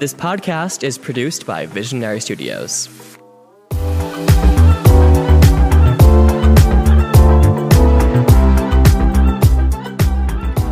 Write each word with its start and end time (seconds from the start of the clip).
This 0.00 0.14
podcast 0.14 0.82
is 0.82 0.96
produced 0.96 1.44
by 1.44 1.66
Visionary 1.66 2.20
Studios. 2.20 2.88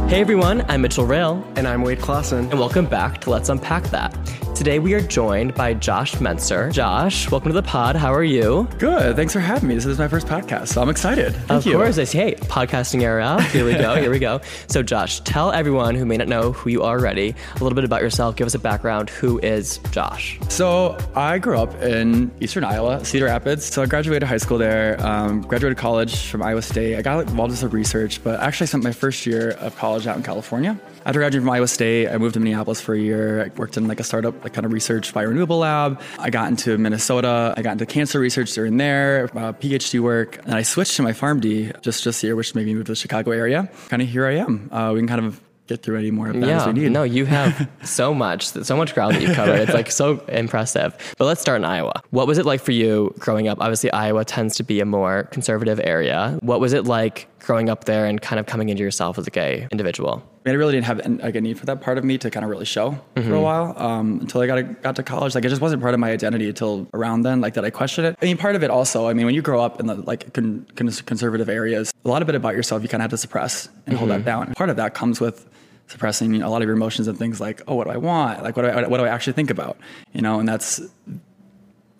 Hey 0.08 0.22
everyone, 0.22 0.64
I'm 0.70 0.80
Mitchell 0.80 1.04
Rail, 1.04 1.46
And 1.56 1.68
I'm 1.68 1.82
Wade 1.82 2.00
Clausen. 2.00 2.50
and 2.50 2.58
welcome 2.58 2.86
back 2.86 3.20
to 3.20 3.28
Let's 3.30 3.50
Unpack 3.50 3.84
That. 3.90 4.14
Today 4.58 4.80
we 4.80 4.92
are 4.94 5.00
joined 5.00 5.54
by 5.54 5.72
Josh 5.72 6.14
Menser. 6.16 6.72
Josh, 6.72 7.30
welcome 7.30 7.50
to 7.50 7.54
the 7.54 7.62
pod. 7.62 7.94
How 7.94 8.12
are 8.12 8.24
you? 8.24 8.68
Good. 8.80 9.14
Thanks 9.14 9.32
for 9.32 9.38
having 9.38 9.68
me. 9.68 9.76
This 9.76 9.86
is 9.86 10.00
my 10.00 10.08
first 10.08 10.26
podcast, 10.26 10.66
so 10.68 10.82
I'm 10.82 10.88
excited. 10.88 11.32
Thank 11.32 11.50
of 11.50 11.66
you. 11.66 11.74
course, 11.74 11.96
I 11.96 12.02
say, 12.02 12.18
hey, 12.18 12.34
podcasting 12.34 13.02
era. 13.02 13.40
Here 13.40 13.64
we 13.64 13.74
go. 13.74 13.94
Here 13.94 14.10
we 14.10 14.18
go. 14.18 14.40
So, 14.66 14.82
Josh, 14.82 15.20
tell 15.20 15.52
everyone 15.52 15.94
who 15.94 16.04
may 16.04 16.16
not 16.16 16.26
know 16.26 16.52
who 16.52 16.70
you 16.70 16.82
are 16.82 16.98
already 16.98 17.34
a 17.54 17.62
little 17.62 17.74
bit 17.76 17.84
about 17.84 18.02
yourself. 18.02 18.34
Give 18.34 18.46
us 18.46 18.54
a 18.54 18.58
background. 18.58 19.08
Who 19.10 19.38
is 19.38 19.78
Josh? 19.92 20.38
So 20.48 20.98
I 21.14 21.38
grew 21.38 21.56
up 21.58 21.72
in 21.80 22.30
Eastern 22.40 22.64
Iowa, 22.64 23.04
Cedar 23.04 23.26
Rapids. 23.26 23.64
So 23.64 23.82
I 23.82 23.86
graduated 23.86 24.28
high 24.28 24.36
school 24.38 24.58
there. 24.58 25.00
Um, 25.06 25.42
graduated 25.42 25.78
college 25.78 26.26
from 26.26 26.42
Iowa 26.42 26.62
State. 26.62 26.96
I 26.96 27.02
got 27.02 27.20
involved 27.20 27.52
with 27.52 27.60
some 27.60 27.70
research, 27.70 28.22
but 28.24 28.40
actually 28.40 28.66
spent 28.66 28.82
my 28.82 28.92
first 28.92 29.24
year 29.24 29.52
of 29.52 29.76
college 29.76 30.06
out 30.06 30.16
in 30.16 30.22
California. 30.22 30.78
After 31.06 31.20
graduating 31.20 31.46
from 31.46 31.50
Iowa 31.50 31.68
State, 31.68 32.08
I 32.08 32.18
moved 32.18 32.34
to 32.34 32.40
Minneapolis 32.40 32.80
for 32.80 32.94
a 32.94 32.98
year. 32.98 33.44
I 33.44 33.48
worked 33.56 33.76
in 33.78 33.88
like 33.88 34.00
a 34.00 34.04
startup, 34.04 34.44
like 34.48 34.54
kind 34.54 34.64
of 34.64 34.72
research 34.72 35.12
biorenewable 35.12 35.60
lab. 35.60 36.00
I 36.18 36.30
got 36.30 36.48
into 36.48 36.78
Minnesota. 36.78 37.54
I 37.56 37.62
got 37.62 37.72
into 37.72 37.86
cancer 37.86 38.18
research 38.18 38.52
during 38.52 38.78
there, 38.78 39.30
uh, 39.34 39.52
PhD 39.52 40.00
work, 40.00 40.38
and 40.44 40.54
I 40.54 40.62
switched 40.62 40.96
to 40.96 41.02
my 41.02 41.12
PharmD 41.12 41.80
just 41.82 42.04
this 42.04 42.22
year, 42.24 42.34
which 42.34 42.54
made 42.54 42.66
me 42.66 42.74
move 42.74 42.86
to 42.86 42.92
the 42.92 42.96
Chicago 42.96 43.30
area. 43.32 43.70
Kind 43.88 44.00
of 44.02 44.08
here 44.08 44.26
I 44.26 44.36
am. 44.36 44.70
Uh, 44.72 44.92
we 44.94 45.00
can 45.00 45.08
kind 45.08 45.24
of 45.24 45.40
get 45.66 45.82
through 45.82 45.98
any 45.98 46.10
more 46.10 46.28
of 46.28 46.40
that 46.40 46.48
as 46.48 46.66
we 46.66 46.72
need. 46.72 46.90
No, 46.92 47.02
you 47.02 47.26
have 47.26 47.68
so 47.84 48.14
much, 48.14 48.46
so 48.46 48.74
much 48.74 48.94
ground 48.94 49.14
that 49.14 49.22
you've 49.22 49.36
covered. 49.36 49.60
It's 49.60 49.74
like 49.74 49.90
so 49.90 50.20
impressive. 50.28 50.96
But 51.18 51.26
let's 51.26 51.42
start 51.42 51.60
in 51.60 51.66
Iowa. 51.66 52.02
What 52.08 52.26
was 52.26 52.38
it 52.38 52.46
like 52.46 52.62
for 52.62 52.72
you 52.72 53.14
growing 53.18 53.48
up? 53.48 53.58
Obviously, 53.60 53.92
Iowa 53.92 54.24
tends 54.24 54.56
to 54.56 54.62
be 54.64 54.80
a 54.80 54.86
more 54.86 55.24
conservative 55.24 55.78
area. 55.84 56.38
What 56.40 56.58
was 56.60 56.72
it 56.72 56.84
like 56.84 57.28
growing 57.40 57.68
up 57.68 57.84
there 57.84 58.06
and 58.06 58.18
kind 58.20 58.40
of 58.40 58.46
coming 58.46 58.70
into 58.70 58.82
yourself 58.82 59.18
as 59.18 59.26
a 59.26 59.30
gay 59.30 59.68
individual? 59.70 60.22
I 60.48 60.50
mean, 60.50 60.54
I 60.54 60.58
really 60.58 60.72
didn't 60.72 60.86
have 60.86 60.98
an- 61.00 61.18
like 61.18 61.34
a 61.34 61.40
need 61.40 61.58
for 61.58 61.66
that 61.66 61.80
part 61.82 61.98
of 61.98 62.04
me 62.04 62.16
to 62.18 62.30
kind 62.30 62.42
of 62.44 62.48
really 62.50 62.64
show 62.64 62.92
for 63.14 63.20
Mm-hmm. 63.20 63.32
a 63.34 63.40
while 63.40 63.74
um, 63.76 64.20
until 64.20 64.40
I 64.40 64.46
got 64.46 64.82
got 64.82 64.96
to 64.96 65.02
college. 65.02 65.34
Like 65.34 65.44
it 65.44 65.48
just 65.50 65.60
wasn't 65.60 65.82
part 65.82 65.92
of 65.94 66.00
my 66.00 66.10
identity 66.10 66.48
until 66.48 66.86
around 66.94 67.22
then. 67.22 67.40
Like 67.40 67.54
that, 67.54 67.64
I 67.64 67.70
questioned 67.70 68.06
it. 68.06 68.16
I 68.22 68.24
mean, 68.24 68.36
part 68.38 68.56
of 68.56 68.62
it 68.62 68.70
also. 68.70 69.08
I 69.08 69.12
mean, 69.14 69.26
when 69.26 69.34
you 69.34 69.42
grow 69.42 69.60
up 69.60 69.78
in 69.80 69.86
the 69.86 69.96
like 69.96 70.32
con- 70.32 70.66
con- 70.76 70.88
conservative 71.06 71.48
areas, 71.48 71.92
a 72.04 72.08
lot 72.08 72.22
of 72.22 72.28
it 72.28 72.34
about 72.34 72.54
yourself 72.54 72.82
you 72.82 72.88
kind 72.88 73.00
of 73.02 73.04
have 73.04 73.10
to 73.10 73.18
suppress 73.18 73.68
and 73.86 73.96
hold 73.98 74.10
Mm-hmm. 74.10 74.18
that 74.20 74.24
down. 74.24 74.54
Part 74.54 74.70
of 74.70 74.76
that 74.76 74.94
comes 74.94 75.20
with 75.20 75.46
suppressing 75.88 76.40
a 76.42 76.48
lot 76.50 76.62
of 76.62 76.66
your 76.66 76.76
emotions 76.76 77.08
and 77.08 77.18
things 77.18 77.40
like, 77.40 77.60
oh, 77.66 77.74
what 77.74 77.84
do 77.84 77.90
I 77.90 77.96
want? 77.96 78.42
Like, 78.42 78.56
what 78.56 78.62
do 78.62 78.68
I 78.68 78.86
what 78.86 78.98
do 78.98 79.04
I 79.04 79.08
actually 79.08 79.32
think 79.34 79.50
about? 79.50 79.76
You 80.12 80.22
know, 80.22 80.38
and 80.40 80.48
that's 80.48 80.80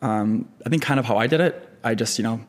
um, 0.02 0.48
I 0.64 0.68
think 0.68 0.82
kind 0.82 1.00
of 1.00 1.06
how 1.06 1.16
I 1.18 1.26
did 1.26 1.40
it. 1.40 1.68
I 1.84 1.94
just 1.94 2.18
you 2.18 2.22
know. 2.24 2.40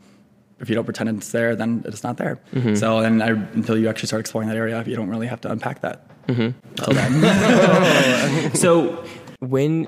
If 0.59 0.69
you 0.69 0.75
don't 0.75 0.85
pretend 0.85 1.09
it's 1.09 1.31
there, 1.31 1.55
then 1.55 1.83
it's 1.85 2.03
not 2.03 2.17
there. 2.17 2.39
Mm-hmm. 2.53 2.75
So, 2.75 2.99
and 2.99 3.23
I, 3.23 3.29
until 3.29 3.77
you 3.77 3.87
actually 3.89 4.07
start 4.07 4.19
exploring 4.19 4.49
that 4.49 4.57
area, 4.57 4.83
you 4.85 4.95
don't 4.95 5.09
really 5.09 5.27
have 5.27 5.41
to 5.41 5.51
unpack 5.51 5.81
that. 5.81 6.05
Mm-hmm. 6.27 6.75
Till 6.75 6.93
then. 6.93 8.51
So, 8.55 9.05
when 9.39 9.87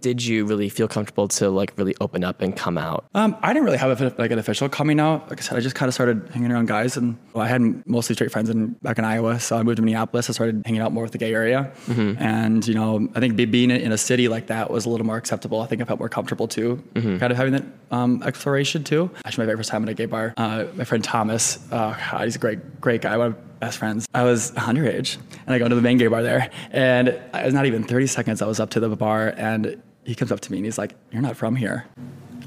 did 0.00 0.24
you 0.24 0.44
really 0.46 0.68
feel 0.68 0.88
comfortable 0.88 1.28
to 1.28 1.50
like 1.50 1.72
really 1.76 1.94
open 2.00 2.24
up 2.24 2.40
and 2.42 2.56
come 2.56 2.78
out? 2.78 3.06
Um, 3.14 3.36
I 3.42 3.52
didn't 3.52 3.64
really 3.64 3.78
have 3.78 4.00
a, 4.00 4.14
like 4.18 4.30
an 4.30 4.38
official 4.38 4.68
coming 4.68 5.00
out. 5.00 5.28
Like 5.30 5.40
I 5.40 5.42
said, 5.42 5.56
I 5.56 5.60
just 5.60 5.74
kind 5.74 5.88
of 5.88 5.94
started 5.94 6.28
hanging 6.32 6.50
around 6.52 6.66
guys, 6.66 6.96
and 6.96 7.16
well, 7.32 7.44
I 7.44 7.48
had 7.48 7.86
mostly 7.86 8.14
straight 8.14 8.32
friends 8.32 8.50
in 8.50 8.72
back 8.82 8.98
in 8.98 9.04
Iowa. 9.04 9.40
So 9.40 9.56
I 9.56 9.62
moved 9.62 9.76
to 9.76 9.82
Minneapolis. 9.82 10.28
I 10.30 10.32
started 10.32 10.62
hanging 10.64 10.80
out 10.80 10.92
more 10.92 11.02
with 11.02 11.12
the 11.12 11.18
gay 11.18 11.32
area, 11.34 11.72
and 12.18 12.66
you 12.66 12.74
know, 12.74 13.08
I 13.14 13.20
think 13.20 13.36
being 13.36 13.70
in 13.70 13.92
a 13.92 13.98
city 13.98 14.28
like 14.28 14.46
that 14.48 14.70
was 14.70 14.86
a 14.86 14.90
little 14.90 15.06
more 15.06 15.16
acceptable. 15.16 15.60
I 15.60 15.66
think 15.66 15.82
I 15.82 15.84
felt 15.84 15.98
more 15.98 16.08
comfortable 16.08 16.48
too, 16.48 16.82
kind 16.94 17.22
of 17.24 17.36
having 17.36 17.52
that 17.52 17.64
um, 17.90 18.22
exploration 18.22 18.84
too. 18.84 19.10
Actually, 19.24 19.42
my 19.42 19.46
very 19.46 19.58
first 19.58 19.70
time 19.70 19.82
at 19.82 19.88
a 19.88 19.94
gay 19.94 20.06
bar, 20.06 20.34
uh, 20.36 20.64
my 20.74 20.84
friend 20.84 21.02
Thomas, 21.04 21.58
uh, 21.70 21.96
God, 22.10 22.24
he's 22.24 22.36
a 22.36 22.38
great, 22.38 22.80
great 22.80 23.02
guy. 23.02 23.32
One 23.54 23.58
of 23.58 23.60
my 23.60 23.66
best 23.66 23.78
friends. 23.78 24.08
I 24.12 24.24
was 24.24 24.50
underage, 24.52 25.16
and 25.46 25.54
I 25.54 25.58
go 25.58 25.68
to 25.68 25.74
the 25.74 25.82
main 25.82 25.98
gay 25.98 26.08
bar 26.08 26.22
there, 26.22 26.50
and 26.72 27.08
it 27.08 27.44
was 27.44 27.54
not 27.54 27.66
even 27.66 27.84
30 27.84 28.06
seconds. 28.08 28.42
I 28.42 28.46
was 28.46 28.58
up 28.58 28.70
to 28.70 28.80
the 28.80 28.88
bar, 28.96 29.32
and 29.36 29.80
he 30.04 30.14
comes 30.14 30.32
up 30.32 30.40
to 30.40 30.52
me 30.52 30.58
and 30.58 30.64
he's 30.64 30.76
like, 30.76 30.94
"You're 31.12 31.22
not 31.22 31.36
from 31.36 31.54
here." 31.56 31.86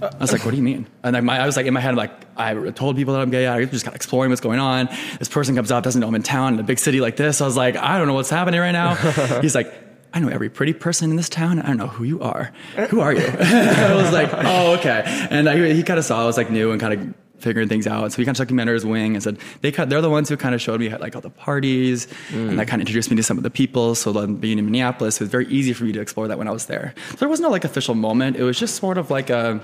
I 0.01 0.17
was 0.19 0.31
like, 0.31 0.43
"What 0.43 0.51
do 0.51 0.57
you 0.57 0.63
mean?" 0.63 0.85
And 1.03 1.13
like 1.13 1.23
my, 1.23 1.39
I 1.39 1.45
was 1.45 1.55
like 1.55 1.65
in 1.65 1.73
my 1.73 1.79
head, 1.79 1.91
I'm 1.91 1.95
like, 1.95 2.11
I 2.35 2.53
told 2.71 2.97
people 2.97 3.13
that 3.13 3.21
I'm 3.21 3.31
gay. 3.31 3.47
I 3.47 3.65
just 3.65 3.85
got 3.85 3.95
exploring 3.95 4.29
what's 4.29 4.41
going 4.41 4.59
on. 4.59 4.89
This 5.17 5.29
person 5.29 5.55
comes 5.55 5.71
up, 5.71 5.83
doesn't 5.83 6.01
know 6.01 6.07
I'm 6.07 6.15
in 6.15 6.23
town 6.23 6.55
in 6.55 6.59
a 6.59 6.63
big 6.63 6.77
city 6.77 6.99
like 6.99 7.15
this. 7.15 7.41
I 7.41 7.45
was 7.45 7.55
like, 7.57 7.75
I 7.77 7.97
don't 7.97 8.07
know 8.07 8.13
what's 8.13 8.29
happening 8.29 8.59
right 8.59 8.71
now. 8.71 8.95
He's 9.41 9.55
like, 9.55 9.73
I 10.13 10.19
know 10.19 10.29
every 10.29 10.49
pretty 10.49 10.73
person 10.73 11.09
in 11.09 11.15
this 11.15 11.29
town. 11.29 11.59
I 11.59 11.67
don't 11.67 11.77
know 11.77 11.87
who 11.87 12.03
you 12.03 12.21
are. 12.21 12.51
Who 12.89 12.99
are 12.99 13.13
you? 13.13 13.25
I 13.39 13.93
was 13.95 14.11
like, 14.11 14.29
oh, 14.33 14.75
okay. 14.75 15.03
And 15.31 15.47
I, 15.47 15.73
he 15.73 15.83
kind 15.83 15.99
of 15.99 16.05
saw 16.05 16.21
I 16.21 16.25
was 16.25 16.37
like 16.37 16.49
new 16.51 16.71
and 16.71 16.81
kind 16.81 16.93
of 16.93 17.13
figuring 17.39 17.67
things 17.69 17.85
out. 17.87 18.11
So 18.11 18.17
he 18.17 18.25
kind 18.25 18.35
of 18.37 18.47
took 18.47 18.51
me 18.53 18.61
under 18.61 18.73
his 18.73 18.85
wing 18.85 19.13
and 19.15 19.23
said 19.23 19.37
they 19.61 19.71
kind 19.71 19.91
they're 19.91 20.01
the 20.01 20.09
ones 20.09 20.27
who 20.29 20.37
kind 20.37 20.55
of 20.55 20.61
showed 20.61 20.79
me 20.79 20.89
like 20.95 21.15
all 21.15 21.21
the 21.21 21.29
parties 21.29 22.07
and 22.31 22.57
that 22.59 22.67
kind 22.67 22.81
of 22.81 22.87
introduced 22.87 23.09
me 23.11 23.17
to 23.17 23.23
some 23.23 23.37
of 23.37 23.43
the 23.43 23.49
people. 23.49 23.95
So 23.95 24.11
then 24.11 24.35
being 24.35 24.57
in 24.59 24.65
Minneapolis, 24.65 25.21
it 25.21 25.23
was 25.25 25.29
very 25.29 25.47
easy 25.47 25.73
for 25.73 25.83
me 25.83 25.91
to 25.91 26.01
explore 26.01 26.27
that 26.27 26.37
when 26.37 26.47
I 26.47 26.51
was 26.51 26.65
there. 26.65 26.93
So 27.11 27.15
there 27.17 27.29
was 27.29 27.39
no 27.39 27.49
like 27.49 27.63
official 27.63 27.95
moment. 27.95 28.37
It 28.37 28.43
was 28.43 28.57
just 28.57 28.75
sort 28.75 28.97
of 28.97 29.11
like 29.11 29.29
a, 29.29 29.59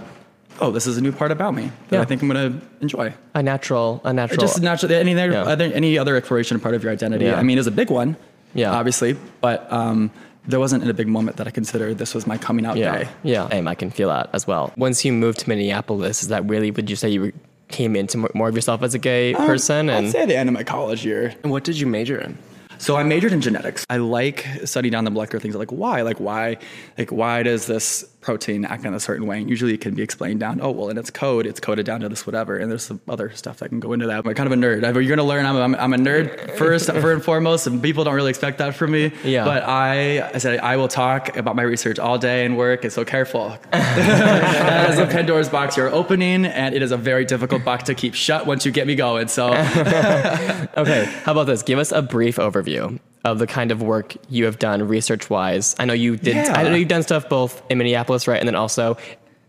oh, 0.61 0.72
this 0.72 0.85
is 0.88 0.97
a 0.97 1.01
new 1.01 1.11
part 1.11 1.31
about 1.31 1.56
me 1.56 1.72
that 1.89 1.95
Yeah. 1.97 2.01
I 2.01 2.06
think 2.06 2.22
I'm 2.22 2.28
gonna 2.28 2.61
enjoy. 2.81 3.13
A 3.34 3.41
natural, 3.44 4.01
a 4.03 4.13
natural. 4.13 4.40
Just 4.40 4.61
naturally, 4.61 4.95
any 4.95 5.13
other, 5.13 5.31
Yeah. 5.31 5.44
other 5.44 5.66
any 5.66 5.97
other 5.97 6.16
exploration 6.16 6.59
part 6.59 6.75
of 6.75 6.84
your 6.84 6.91
identity. 6.94 7.25
Yeah. 7.25 7.40
I 7.40 7.44
mean, 7.44 7.57
it's 7.57 7.67
a 7.67 7.72
big 7.72 7.90
one, 7.90 8.16
Yeah. 8.53 8.72
obviously, 8.72 9.17
but 9.41 9.72
um, 9.73 10.11
there 10.47 10.59
wasn't 10.59 10.88
a 10.88 10.94
big 10.94 11.07
moment 11.07 11.38
that 11.38 11.47
I 11.47 11.51
considered 11.51 11.97
this 11.97 12.13
was 12.13 12.28
my 12.28 12.38
coming 12.38 12.66
out 12.66 12.75
yeah, 12.78 12.97
day. 13.03 13.07
yeah. 13.23 13.47
Same, 13.50 13.67
I 13.67 13.75
can 13.75 13.90
feel 13.90 14.09
that 14.09 14.29
as 14.34 14.45
well. 14.45 14.73
Once 14.78 15.03
you 15.05 15.13
moved 15.13 15.40
to 15.40 15.50
Minneapolis, 15.50 16.22
is 16.22 16.28
that 16.28 16.45
really? 16.47 16.69
Would 16.69 16.90
you 16.90 16.95
say 16.97 17.09
you 17.09 17.22
were, 17.22 17.34
came 17.73 17.95
into 17.95 18.17
more- 18.17 18.31
more 18.34 18.47
of 18.50 18.56
yourself 18.56 18.84
as 18.84 18.94
a 18.94 19.00
gay 19.00 19.34
person? 19.34 19.89
Um, 19.89 19.95
I'd 19.95 20.03
And 20.06 20.11
say 20.11 20.22
at 20.22 20.28
the 20.29 20.38
end 20.38 20.47
of 20.50 20.53
my 20.53 20.63
college 20.63 21.06
year, 21.06 21.34
And 21.44 21.51
what 21.51 21.63
did 21.63 21.78
you 21.79 21.88
major 21.88 22.17
in? 22.19 22.38
So 22.78 22.95
I 22.95 23.03
majored 23.03 23.31
in 23.31 23.39
genetics. 23.41 23.85
I 23.89 23.97
like 23.97 24.45
studying 24.66 24.91
down 24.91 25.03
the 25.06 25.11
molecular 25.11 25.39
things 25.39 25.56
like 25.56 25.72
why, 25.72 26.01
like 26.01 26.19
why, 26.19 26.57
like 26.97 27.11
why 27.11 27.44
does 27.44 27.66
this 27.66 28.03
protein 28.23 28.66
act 28.66 28.85
in 28.85 28.94
a 28.94 29.00
certain 29.00 29.28
way? 29.28 29.39
And 29.39 29.50
usually 29.50 29.73
it 29.73 29.81
can 29.81 29.94
be 29.94 30.01
explained 30.01 30.39
down. 30.39 30.59
Oh 30.61 30.72
well, 30.72 30.89
in 30.89 30.97
its 30.97 31.11
code, 31.11 31.45
it's 31.45 31.59
coded 31.59 31.85
down 31.85 32.00
to 32.00 32.09
this 32.09 32.25
whatever. 32.25 32.57
And 32.57 32.72
there's 32.72 32.84
some 32.84 33.01
other 33.07 33.29
stuff 33.31 33.59
that 33.59 33.69
can 33.69 33.79
go 33.79 33.94
into 33.94 34.07
that. 34.07 34.25
I'm 34.25 34.34
kind 34.34 34.47
of 34.47 34.53
a 34.53 34.56
nerd. 34.56 34.84
I- 34.84 35.00
You're 35.00 35.16
gonna 35.16 35.28
learn. 35.28 35.45
I'm, 35.45 35.57
I'm, 35.57 35.75
I'm 35.75 35.94
a 35.94 35.97
nerd 35.97 36.57
first, 36.57 36.85
first 36.91 37.03
and 37.06 37.23
foremost, 37.23 37.67
and 37.67 37.81
people 37.84 38.03
don't 38.03 38.16
really 38.16 38.29
expect 38.29 38.57
that 38.59 38.75
from 38.75 38.91
me. 38.91 39.11
Yeah. 39.23 39.45
But 39.45 39.63
I, 39.63 40.31
I 40.34 40.38
said 40.38 40.59
I 40.59 40.78
will 40.78 40.88
talk 40.88 41.35
about 41.38 41.56
my 41.56 41.63
research 41.63 42.00
all 42.00 42.17
day 42.17 42.45
and 42.45 42.57
work. 42.57 42.84
And 42.84 42.94
so 42.94 43.06
careful. 43.06 43.57
that 43.72 44.90
is 44.90 44.97
a 44.97 45.05
Pandora's 45.05 45.50
box 45.50 45.78
you're 45.78 45.90
opening, 45.90 46.45
and 46.45 46.73
it 46.73 46.81
is 46.81 46.91
a 46.91 46.97
very 46.97 47.25
difficult 47.25 47.63
box 47.63 47.84
to 47.85 47.95
keep 47.95 48.13
shut 48.16 48.45
once 48.47 48.66
you 48.66 48.72
get 48.72 48.88
me 48.88 48.95
going. 48.95 49.28
So. 49.28 49.47
okay, 50.78 51.05
how 51.23 51.34
about 51.34 51.45
this? 51.45 51.61
Give 51.63 51.79
us 51.79 51.91
a 51.91 52.01
brief 52.01 52.38
overview 52.38 53.00
of 53.23 53.39
the 53.39 53.47
kind 53.47 53.72
of 53.72 53.81
work 53.81 54.16
you 54.29 54.45
have 54.45 54.59
done 54.59 54.88
research 54.88 55.29
wise. 55.29 55.75
I 55.79 55.85
know 55.85 55.94
you 55.94 56.17
did. 56.17 56.35
Yeah. 56.35 56.53
I 56.56 56.63
know 56.63 56.75
you've 56.75 56.88
done 56.89 57.03
stuff 57.03 57.29
both 57.29 57.61
in 57.69 57.78
Minneapolis, 57.78 58.28
right, 58.28 58.39
and 58.39 58.47
then 58.47 58.56
also. 58.56 58.97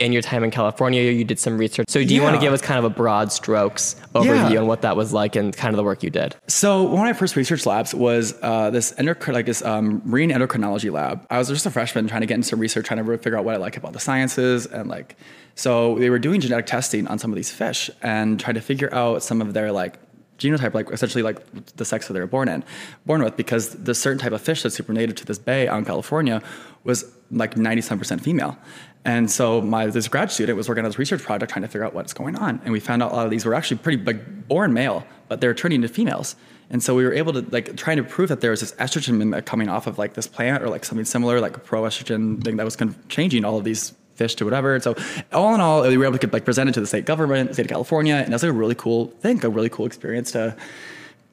In 0.00 0.10
your 0.12 0.22
time 0.22 0.42
in 0.42 0.50
California, 0.50 1.02
you 1.12 1.22
did 1.24 1.38
some 1.38 1.56
research. 1.56 1.86
So, 1.88 2.02
do 2.02 2.16
you 2.16 2.20
want 2.20 2.34
to 2.34 2.40
give 2.40 2.52
us 2.52 2.60
kind 2.60 2.80
of 2.80 2.84
a 2.84 2.90
broad 2.90 3.30
strokes 3.30 3.94
overview 4.12 4.50
Yeah. 4.54 4.58
on 4.58 4.66
what 4.66 4.82
that 4.82 4.96
was 4.96 5.12
like 5.12 5.36
and 5.36 5.56
kind 5.56 5.72
of 5.72 5.76
the 5.76 5.84
work 5.84 6.02
you 6.02 6.10
did? 6.10 6.34
So 6.48 6.82
one 6.82 6.94
of 6.94 6.98
my 7.04 7.12
first 7.12 7.36
research 7.36 7.64
labs 7.64 7.94
was 7.94 8.34
uh, 8.42 8.70
this 8.70 8.92
endoc- 8.94 9.32
like 9.32 9.46
this 9.46 9.62
um, 9.64 10.02
marine 10.04 10.30
endocrinology 10.30 10.90
lab. 10.90 11.24
I 11.30 11.38
was 11.38 11.46
just 11.46 11.64
a 11.64 11.70
freshman 11.70 12.08
trying 12.08 12.22
to 12.22 12.26
get 12.26 12.34
into 12.34 12.48
some 12.48 12.58
research, 12.58 12.86
trying 12.86 12.98
to 12.98 13.04
really 13.04 13.22
figure 13.22 13.38
out 13.38 13.44
what 13.44 13.54
I 13.54 13.58
like 13.58 13.76
about 13.76 13.92
the 13.92 14.00
sciences, 14.00 14.66
and 14.66 14.88
like, 14.88 15.14
so 15.54 15.96
they 16.00 16.10
were 16.10 16.18
doing 16.18 16.40
genetic 16.40 16.66
testing 16.66 17.06
on 17.06 17.20
some 17.20 17.30
of 17.30 17.36
these 17.36 17.52
fish 17.52 17.88
and 18.02 18.40
trying 18.40 18.54
to 18.54 18.60
figure 18.60 18.92
out 18.92 19.22
some 19.22 19.40
of 19.40 19.54
their 19.54 19.70
like 19.70 19.94
genotype, 20.38 20.74
like 20.74 20.90
essentially 20.90 21.22
like 21.22 21.38
the 21.76 21.84
sex 21.84 22.06
that 22.06 22.14
they 22.14 22.20
were 22.20 22.26
born 22.26 22.48
in, 22.48 22.64
born 23.06 23.22
with, 23.22 23.36
because 23.36 23.70
the 23.70 23.94
certain 23.94 24.18
type 24.18 24.32
of 24.32 24.40
fish 24.40 24.62
that's 24.62 24.74
super 24.74 24.92
native 24.92 25.16
to 25.16 25.24
this 25.24 25.38
bay 25.38 25.68
on 25.68 25.84
California 25.84 26.42
was 26.84 27.10
like 27.30 27.54
97% 27.54 28.20
female. 28.20 28.56
And 29.04 29.30
so 29.30 29.60
my 29.60 29.86
this 29.86 30.08
grad 30.08 30.30
student 30.30 30.56
was 30.56 30.68
working 30.68 30.84
on 30.84 30.88
this 30.88 30.98
research 30.98 31.22
project 31.22 31.52
trying 31.52 31.62
to 31.62 31.68
figure 31.68 31.84
out 31.84 31.94
what's 31.94 32.14
going 32.14 32.36
on. 32.36 32.60
And 32.64 32.72
we 32.72 32.80
found 32.80 33.02
out 33.02 33.12
a 33.12 33.14
lot 33.14 33.24
of 33.26 33.30
these 33.30 33.44
were 33.44 33.54
actually 33.54 33.78
pretty 33.78 34.02
like 34.02 34.48
born 34.48 34.72
male, 34.72 35.06
but 35.28 35.40
they're 35.40 35.54
turning 35.54 35.76
into 35.76 35.88
females. 35.88 36.36
And 36.70 36.82
so 36.82 36.94
we 36.94 37.04
were 37.04 37.12
able 37.12 37.34
to 37.34 37.42
like 37.50 37.76
trying 37.76 37.98
to 37.98 38.04
prove 38.04 38.30
that 38.30 38.40
there 38.40 38.50
was 38.50 38.60
this 38.60 38.72
estrogen 38.72 39.18
mimic 39.18 39.44
coming 39.44 39.68
off 39.68 39.86
of 39.86 39.98
like 39.98 40.14
this 40.14 40.26
plant 40.26 40.62
or 40.62 40.70
like 40.70 40.84
something 40.84 41.04
similar, 41.04 41.40
like 41.40 41.56
a 41.56 41.60
pro-estrogen 41.60 42.42
thing 42.42 42.56
that 42.56 42.64
was 42.64 42.76
kind 42.76 42.90
of 42.90 43.08
changing 43.08 43.44
all 43.44 43.58
of 43.58 43.64
these 43.64 43.92
fish 44.14 44.34
to 44.36 44.44
whatever. 44.44 44.78
So 44.80 44.94
all 45.32 45.54
in 45.54 45.60
all, 45.60 45.82
we 45.82 45.96
were 45.96 46.04
able 46.04 46.18
to 46.18 46.26
get 46.26 46.32
like 46.32 46.44
present 46.44 46.68
it 46.68 46.72
to 46.72 46.80
the 46.80 46.86
state 46.86 47.06
government, 47.06 47.48
the 47.48 47.54
state 47.54 47.66
of 47.66 47.70
California, 47.70 48.14
and 48.14 48.32
that's 48.32 48.42
like 48.42 48.50
a 48.50 48.52
really 48.52 48.74
cool 48.74 49.06
thing, 49.20 49.44
a 49.44 49.48
really 49.48 49.68
cool 49.68 49.86
experience 49.86 50.32
to 50.32 50.56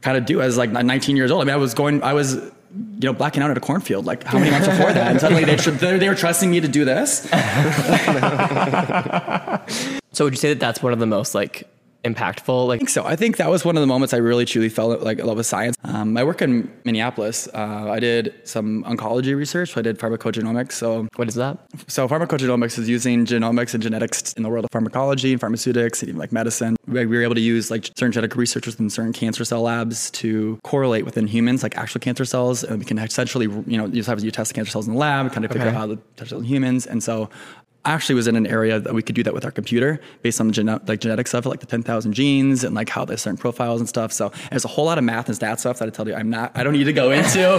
kind 0.02 0.18
of 0.18 0.26
do 0.26 0.42
as 0.42 0.58
like 0.58 0.72
19 0.72 1.16
years 1.16 1.32
old. 1.32 1.42
I 1.42 1.46
mean, 1.46 1.54
I 1.54 1.58
was 1.58 1.74
going, 1.74 2.02
I 2.02 2.14
was, 2.14 2.36
you 2.36 2.52
know, 3.02 3.14
blacking 3.14 3.44
out 3.44 3.52
at 3.52 3.58
a 3.58 3.62
cornfield 3.62 4.06
like 4.06 4.24
how 4.24 4.40
many 4.40 4.52
months 4.52 4.68
before 4.68 4.94
that, 4.94 5.12
and 5.12 5.20
suddenly 5.20 5.46
they, 5.46 5.58
tr- 5.58 5.72
they 5.72 6.10
were 6.10 6.16
trusting 6.16 6.50
me 6.50 6.60
to 6.60 6.68
do 6.68 6.86
this. 6.86 7.30
So, 10.14 10.26
would 10.26 10.34
you 10.34 10.38
say 10.38 10.50
that 10.50 10.60
that's 10.60 10.84
one 10.84 10.92
of 10.92 11.00
the 11.00 11.06
most 11.06 11.34
like 11.34 11.70
impactful? 12.04 12.68
Like, 12.68 12.80
think 12.80 12.90
so. 12.90 13.06
I 13.06 13.16
think 13.16 13.38
that 13.38 13.50
was 13.50 13.64
one 13.64 13.78
of 13.78 13.82
the 13.82 13.88
moments 13.88 14.14
I 14.14 14.18
really 14.18 14.46
truly 14.46 14.70
fell 14.70 14.98
like 14.98 15.20
in 15.20 15.26
love 15.26 15.38
with 15.38 15.46
science. 15.46 15.76
Um, 15.84 16.18
I 16.18 16.24
work 16.24 16.42
in 16.42 16.72
Minneapolis. 16.84 17.48
Uh, 17.54 17.90
I 17.92 18.00
did 18.00 18.34
some 18.44 18.84
oncology 18.86 19.36
research. 19.36 19.76
I 19.78 19.82
did 19.82 20.00
pharmacogenomics. 20.00 20.74
So 20.74 21.08
what 21.16 21.28
is 21.28 21.36
that? 21.36 21.58
So 21.88 22.08
pharmacogenomics 22.08 22.78
is 22.80 22.90
using 22.90 23.26
genomics 23.26 23.74
and 23.74 23.84
genetics 23.84 24.34
in 24.34 24.44
the 24.44 24.50
world 24.50 24.66
of 24.66 24.72
pharmacology 24.72 25.32
and 25.32 25.40
pharmaceutics 25.40 26.02
and 26.02 26.10
even 26.10 26.20
like 26.20 26.32
medicine. 26.32 26.76
We 26.88 27.06
were 27.06 27.22
able 27.24 27.36
to 27.36 27.42
use 27.42 27.72
like 27.72 27.86
certain 27.98 28.12
genetic 28.12 28.36
researchers 28.36 28.80
in 28.80 28.90
certain 28.90 29.14
cancer 29.14 29.46
cell 29.46 29.62
labs 29.62 30.12
to 30.12 30.60
correlate 30.64 31.06
within 31.06 31.28
humans, 31.28 31.64
like 31.64 31.78
actual 31.78 32.00
cancer 32.02 32.26
cells, 32.26 32.64
and 32.64 32.80
we 32.80 32.86
can 32.86 32.98
essentially, 32.98 33.46
you 33.46 33.78
know, 33.78 33.86
you 33.86 33.94
just 33.94 34.10
have 34.10 34.24
you 34.24 34.32
test 34.32 34.50
the 34.50 34.54
cancer 34.56 34.72
cells 34.72 34.88
in 34.88 34.94
the 34.94 35.00
lab, 35.00 35.32
kind 35.32 35.46
of 35.46 35.52
figure 35.52 35.68
Okay. 35.68 35.76
out 35.76 35.90
how 35.90 35.96
to 35.96 36.02
it 36.22 36.32
in 36.32 36.44
humans. 36.44 36.86
And 36.88 37.04
so 37.04 37.30
I 37.60 37.61
actually 37.86 38.16
was 38.16 38.28
in 38.28 38.36
an 38.36 38.46
area 38.46 38.80
that 38.80 38.94
we 38.94 39.02
could 39.02 39.16
do 39.16 39.24
that 39.24 39.34
with 39.34 39.44
our 39.44 39.52
computer 39.52 40.00
based 40.22 40.40
on 40.40 40.48
the 40.48 40.54
gene- 40.54 40.80
like 40.88 41.00
genetic 41.00 41.28
stuff, 41.28 41.46
like 41.46 41.60
the 41.60 41.66
10,000 41.66 42.14
genes 42.14 42.64
and 42.64 42.76
like 42.76 42.90
how 42.90 43.06
there's 43.06 43.22
certain 43.22 43.38
profiles 43.38 43.82
and 43.82 43.90
stuff. 43.90 44.12
So 44.12 44.32
there's 44.50 44.66
a 44.66 44.68
whole 44.68 44.86
lot 44.86 44.98
of 44.98 45.04
math 45.04 45.28
and 45.28 45.36
stat 45.36 45.60
stuff 45.60 45.80
that 45.80 45.88
I 45.88 45.92
tell 45.92 46.08
you 46.08 46.14
I'm 46.14 46.30
not, 46.30 46.52
I 46.56 46.64
don't 46.64 46.74
need 46.74 46.84
to 46.84 46.94
go 46.94 47.12
into, 47.12 47.40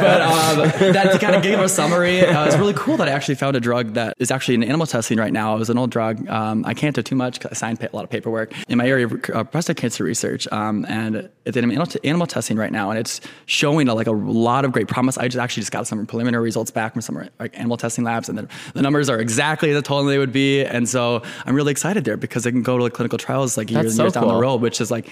but 0.00 0.20
um, 0.22 0.92
that 0.92 1.12
to 1.12 1.18
kind 1.18 1.36
of 1.36 1.42
give 1.42 1.60
a 1.60 1.68
summary. 1.68 2.20
Uh, 2.20 2.46
it's 2.46 2.56
really 2.56 2.74
cool 2.74 2.96
that 2.96 3.08
I 3.08 3.12
actually 3.12 3.36
found 3.36 3.56
a 3.56 3.60
drug 3.60 3.94
that 3.94 4.16
is 4.18 4.30
actually 4.30 4.56
in 4.56 4.64
animal 4.64 4.86
testing 4.86 5.18
right 5.18 5.32
now. 5.32 5.54
It 5.54 5.58
was 5.58 5.70
an 5.70 5.78
old 5.78 5.90
drug. 5.90 6.28
Um, 6.28 6.64
I 6.66 6.74
can't 6.74 6.94
do 6.94 7.02
too 7.02 7.14
much 7.14 7.38
because 7.38 7.52
I 7.52 7.54
signed 7.54 7.82
a 7.82 7.94
lot 7.94 8.04
of 8.04 8.10
paperwork 8.10 8.52
in 8.68 8.78
my 8.78 8.86
area 8.86 9.06
of 9.06 9.30
uh, 9.30 9.44
prostate 9.44 9.76
cancer 9.76 10.02
research. 10.02 10.48
Um, 10.52 10.84
and 10.88 11.28
it's 11.44 11.56
in 11.56 11.64
animal, 11.64 11.86
animal 12.02 12.26
testing 12.26 12.56
right 12.56 12.72
now. 12.72 12.90
And 12.90 12.98
it's 12.98 13.20
showing 13.46 13.88
a, 13.88 13.94
like 13.94 14.08
a 14.08 14.12
lot 14.12 14.64
of 14.64 14.72
great 14.72 14.88
promise. 14.88 15.16
I 15.16 15.28
just 15.28 15.38
actually 15.38 15.62
just 15.62 15.72
got 15.72 15.86
some 15.86 16.06
preliminary 16.06 16.42
results 16.42 16.70
back 16.70 16.92
from 16.92 17.02
some 17.02 17.28
like 17.38 17.56
animal 17.56 17.76
testing 17.76 18.04
labs 18.04 18.28
and 18.28 18.38
the, 18.38 18.48
the 18.74 18.82
numbers 18.82 19.08
are 19.08 19.20
exactly 19.20 19.59
as 19.68 19.76
I 19.76 19.80
told 19.82 20.00
them 20.00 20.08
they 20.08 20.18
would 20.18 20.32
be. 20.32 20.64
And 20.64 20.88
so 20.88 21.22
I'm 21.44 21.54
really 21.54 21.72
excited 21.72 22.04
there 22.04 22.16
because 22.16 22.44
they 22.44 22.50
can 22.50 22.62
go 22.62 22.78
to 22.78 22.84
like 22.84 22.94
clinical 22.94 23.18
trials 23.18 23.58
like 23.58 23.70
years 23.70 23.84
and 23.84 23.94
so 23.94 24.04
years 24.04 24.14
down 24.14 24.28
the 24.28 24.34
road, 24.34 24.62
which 24.62 24.80
is 24.80 24.90
like 24.90 25.08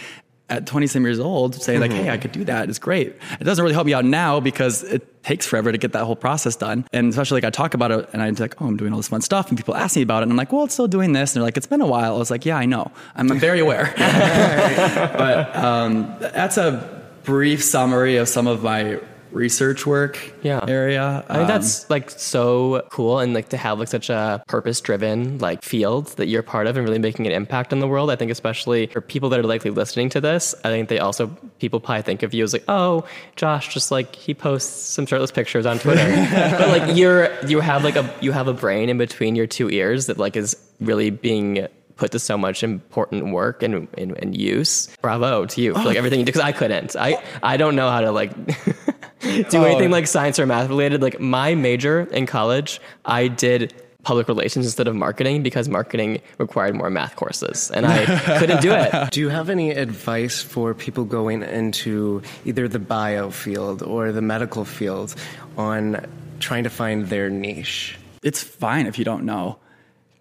at 0.51 0.67
27 0.67 1.05
years 1.05 1.21
old, 1.21 1.55
saying 1.55 1.81
like, 1.81 1.93
hey, 1.93 2.09
I 2.09 2.17
could 2.17 2.33
do 2.33 2.45
that. 2.45 2.71
It's 2.71 2.79
great. 2.79 3.15
It 3.39 3.45
doesn't 3.45 3.63
really 3.63 3.75
help 3.75 3.87
me 3.87 3.93
out 3.93 4.05
now 4.05 4.41
because 4.41 4.83
it 4.83 5.23
takes 5.23 5.47
forever 5.47 5.71
to 5.71 5.77
get 5.77 5.93
that 5.93 6.05
whole 6.05 6.17
process 6.17 6.57
done. 6.57 6.87
And 6.93 7.11
especially 7.11 7.37
like 7.37 7.45
I 7.45 7.51
talk 7.51 7.75
about 7.75 7.91
it 7.91 8.09
and 8.13 8.23
I'm 8.23 8.35
like, 8.35 8.61
oh, 8.63 8.67
I'm 8.67 8.77
doing 8.77 8.93
all 8.93 8.99
this 8.99 9.09
fun 9.09 9.21
stuff. 9.21 9.49
And 9.51 9.59
people 9.59 9.77
ask 9.77 9.97
me 9.97 10.03
about 10.03 10.21
it. 10.21 10.23
And 10.25 10.33
I'm 10.33 10.39
like, 10.39 10.53
well, 10.53 10.65
it's 10.65 10.73
still 10.73 10.89
doing 10.89 11.13
this. 11.13 11.35
And 11.35 11.41
they're 11.41 11.47
like, 11.47 11.59
it's 11.59 11.67
been 11.67 11.83
a 11.83 11.87
while. 11.87 12.15
I 12.15 12.19
was 12.19 12.31
like, 12.31 12.47
yeah, 12.47 12.57
I 12.57 12.65
know. 12.65 12.91
I'm 13.15 13.29
very 13.39 13.61
aware. 13.61 13.93
but 13.99 15.55
um, 15.55 16.17
that's 16.19 16.57
a 16.57 17.03
brief 17.25 17.63
summary 17.63 18.17
of 18.17 18.27
some 18.27 18.47
of 18.47 18.63
my 18.63 19.01
research 19.33 19.87
work 19.87 20.19
Yeah. 20.43 20.61
area. 20.69 21.25
I 21.29 21.33
think 21.35 21.43
Um, 21.43 21.49
that's 21.49 21.89
like 21.91 22.11
so 22.11 22.87
cool 22.91 23.19
and 23.19 23.35
like 23.35 23.49
to 23.51 23.57
have 23.57 23.79
like 23.79 23.89
such 23.89 24.11
a 24.11 24.43
purpose 24.49 24.81
driven 24.81 25.39
like 25.39 25.63
field 25.63 26.09
that 26.17 26.29
you're 26.29 26.43
part 26.43 26.67
of 26.67 26.77
and 26.77 26.87
really 26.87 26.99
making 26.99 27.27
an 27.27 27.33
impact 27.33 27.73
in 27.73 27.79
the 27.81 27.89
world. 27.89 28.11
I 28.11 28.17
think 28.17 28.31
especially 28.31 28.87
for 28.87 29.01
people 29.01 29.29
that 29.31 29.41
are 29.41 29.45
likely 29.45 29.71
listening 29.71 30.09
to 30.11 30.21
this, 30.21 30.55
I 30.65 30.69
think 30.69 30.89
they 30.89 30.99
also 30.99 31.27
people 31.61 31.81
probably 31.81 32.03
think 32.03 32.23
of 32.23 32.33
you 32.35 32.45
as 32.45 32.53
like, 32.53 32.65
oh, 32.69 33.05
Josh 33.37 33.73
just 33.73 33.91
like 33.91 34.15
he 34.17 34.35
posts 34.35 34.73
some 34.89 35.07
shirtless 35.07 35.31
pictures 35.31 35.67
on 35.67 35.79
Twitter. 35.79 36.07
but 36.59 36.69
like 36.69 36.97
you're 36.97 37.29
you 37.47 37.61
have 37.61 37.85
like 37.85 37.97
a 37.97 38.09
you 38.21 38.33
have 38.33 38.49
a 38.49 38.55
brain 38.55 38.89
in 38.89 38.99
between 38.99 39.35
your 39.37 39.47
two 39.47 39.71
ears 39.71 40.07
that 40.07 40.19
like 40.19 40.37
is 40.37 40.57
really 40.81 41.11
being 41.11 41.67
put 41.97 42.13
to 42.13 42.19
so 42.21 42.39
much 42.39 42.63
important 42.63 43.33
work 43.33 43.61
and, 43.61 43.89
and, 43.99 44.17
and 44.23 44.37
use. 44.41 44.89
Bravo 45.03 45.47
to 45.47 45.61
you 45.61 45.75
for 45.75 45.81
like 45.83 45.97
everything 45.97 46.21
you 46.21 46.25
do 46.25 46.31
because 46.31 46.43
I 46.47 46.53
couldn't. 46.53 46.95
I 46.95 47.21
I 47.43 47.57
don't 47.57 47.75
know 47.75 47.91
how 47.91 48.01
to 48.03 48.13
like 48.13 48.31
do 49.21 49.65
anything 49.65 49.91
like 49.91 50.07
science 50.07 50.39
or 50.39 50.47
math 50.47 50.69
related. 50.69 51.03
Like 51.03 51.21
my 51.21 51.55
major 51.55 52.03
in 52.13 52.27
college, 52.27 52.81
I 53.05 53.29
did 53.29 53.75
public 54.05 54.29
relations 54.29 54.65
instead 54.65 54.89
of 54.89 54.95
marketing 54.95 55.43
because 55.43 55.69
marketing 55.69 56.21
required 56.39 56.75
more 56.75 56.89
math 56.89 57.17
courses 57.17 57.71
and 57.73 57.85
I 57.85 58.39
couldn't 58.39 58.63
do 58.63 58.73
it. 58.73 59.11
Do 59.11 59.21
you 59.21 59.29
have 59.29 59.51
any 59.51 59.71
advice 59.73 60.41
for 60.41 60.73
people 60.73 61.05
going 61.05 61.43
into 61.43 62.23
either 62.45 62.69
the 62.69 62.79
bio 62.79 63.31
field 63.31 63.83
or 63.83 64.13
the 64.13 64.23
medical 64.23 64.65
field 64.65 65.15
on 65.57 66.07
trying 66.41 66.65
to 66.65 66.71
find 66.71 67.09
their 67.09 67.29
niche? 67.29 67.99
it's 68.23 68.43
fine 68.43 68.87
if 68.87 68.99
you 68.99 69.05
don't 69.05 69.25
know. 69.25 69.59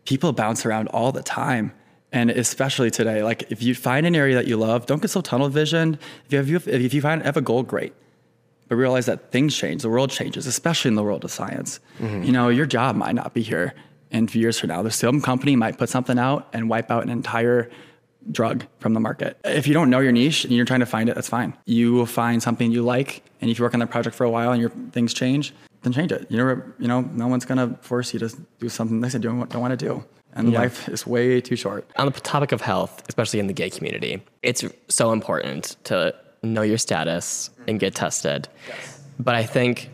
People 0.05 0.31
bounce 0.31 0.65
around 0.65 0.87
all 0.89 1.11
the 1.11 1.23
time. 1.23 1.71
And 2.11 2.29
especially 2.31 2.89
today, 2.89 3.21
like 3.23 3.51
if 3.51 3.61
you 3.61 3.75
find 3.75 4.05
an 4.05 4.15
area 4.15 4.35
that 4.35 4.47
you 4.47 4.55
love, 4.55 4.85
don't 4.85 5.01
get 5.01 5.09
so 5.09 5.21
tunnel 5.21 5.49
visioned. 5.49 5.99
If 6.29 6.47
you 6.47 6.53
have, 6.53 6.67
if 6.67 6.93
you 6.93 7.01
find 7.01 7.21
have 7.23 7.35
a 7.35 7.41
goal, 7.41 7.63
great. 7.63 7.93
But 8.67 8.75
realize 8.75 9.05
that 9.05 9.31
things 9.31 9.55
change, 9.55 9.81
the 9.81 9.89
world 9.89 10.09
changes, 10.09 10.45
especially 10.45 10.89
in 10.89 10.95
the 10.95 11.03
world 11.03 11.23
of 11.23 11.31
science. 11.31 11.79
Mm-hmm. 11.99 12.23
You 12.23 12.31
know, 12.31 12.49
your 12.49 12.65
job 12.65 12.95
might 12.95 13.15
not 13.15 13.33
be 13.33 13.41
here 13.41 13.73
in 14.11 14.25
a 14.25 14.27
few 14.27 14.41
years 14.41 14.59
from 14.59 14.69
now. 14.69 14.81
The 14.81 14.91
some 14.91 15.21
company 15.21 15.55
might 15.55 15.77
put 15.77 15.89
something 15.89 16.19
out 16.19 16.47
and 16.53 16.69
wipe 16.69 16.91
out 16.91 17.03
an 17.03 17.09
entire 17.09 17.69
drug 18.31 18.65
from 18.79 18.93
the 18.93 18.99
market. 18.99 19.37
If 19.45 19.67
you 19.67 19.73
don't 19.73 19.89
know 19.89 19.99
your 19.99 20.11
niche 20.11 20.43
and 20.43 20.53
you're 20.53 20.65
trying 20.65 20.81
to 20.81 20.85
find 20.85 21.09
it, 21.09 21.15
that's 21.15 21.29
fine. 21.29 21.55
You 21.65 21.93
will 21.93 22.05
find 22.05 22.43
something 22.43 22.71
you 22.71 22.81
like, 22.81 23.23
and 23.41 23.49
if 23.49 23.57
you 23.57 23.63
work 23.63 23.73
on 23.73 23.79
that 23.79 23.89
project 23.89 24.15
for 24.15 24.25
a 24.25 24.29
while 24.29 24.51
and 24.51 24.59
your 24.59 24.71
things 24.91 25.13
change, 25.13 25.53
then 25.83 25.93
change 25.93 26.11
it. 26.11 26.29
You 26.29 26.37
know, 26.37 26.61
you 26.79 26.87
know, 26.87 27.01
no 27.01 27.27
one's 27.27 27.45
gonna 27.45 27.77
force 27.81 28.13
you 28.13 28.19
to 28.19 28.35
do 28.59 28.67
something 28.67 28.99
they 28.99 29.09
said 29.09 29.23
you 29.23 29.29
don't, 29.29 29.49
don't 29.49 29.61
want 29.61 29.77
to 29.79 29.85
do. 29.85 30.03
And 30.33 30.53
life 30.53 30.87
is 30.87 31.07
way 31.07 31.41
too 31.41 31.55
short. 31.55 31.89
On 31.95 32.05
the 32.05 32.11
topic 32.19 32.51
of 32.51 32.61
health, 32.61 33.01
especially 33.09 33.39
in 33.39 33.47
the 33.47 33.53
gay 33.53 33.71
community, 33.71 34.21
it's 34.43 34.63
so 34.87 35.11
important 35.11 35.77
to 35.85 36.13
know 36.53 36.61
your 36.61 36.77
status 36.77 37.49
and 37.67 37.79
get 37.79 37.93
mm-hmm. 37.93 38.05
tested. 38.05 38.47
But 39.19 39.35
I 39.35 39.43
think 39.43 39.89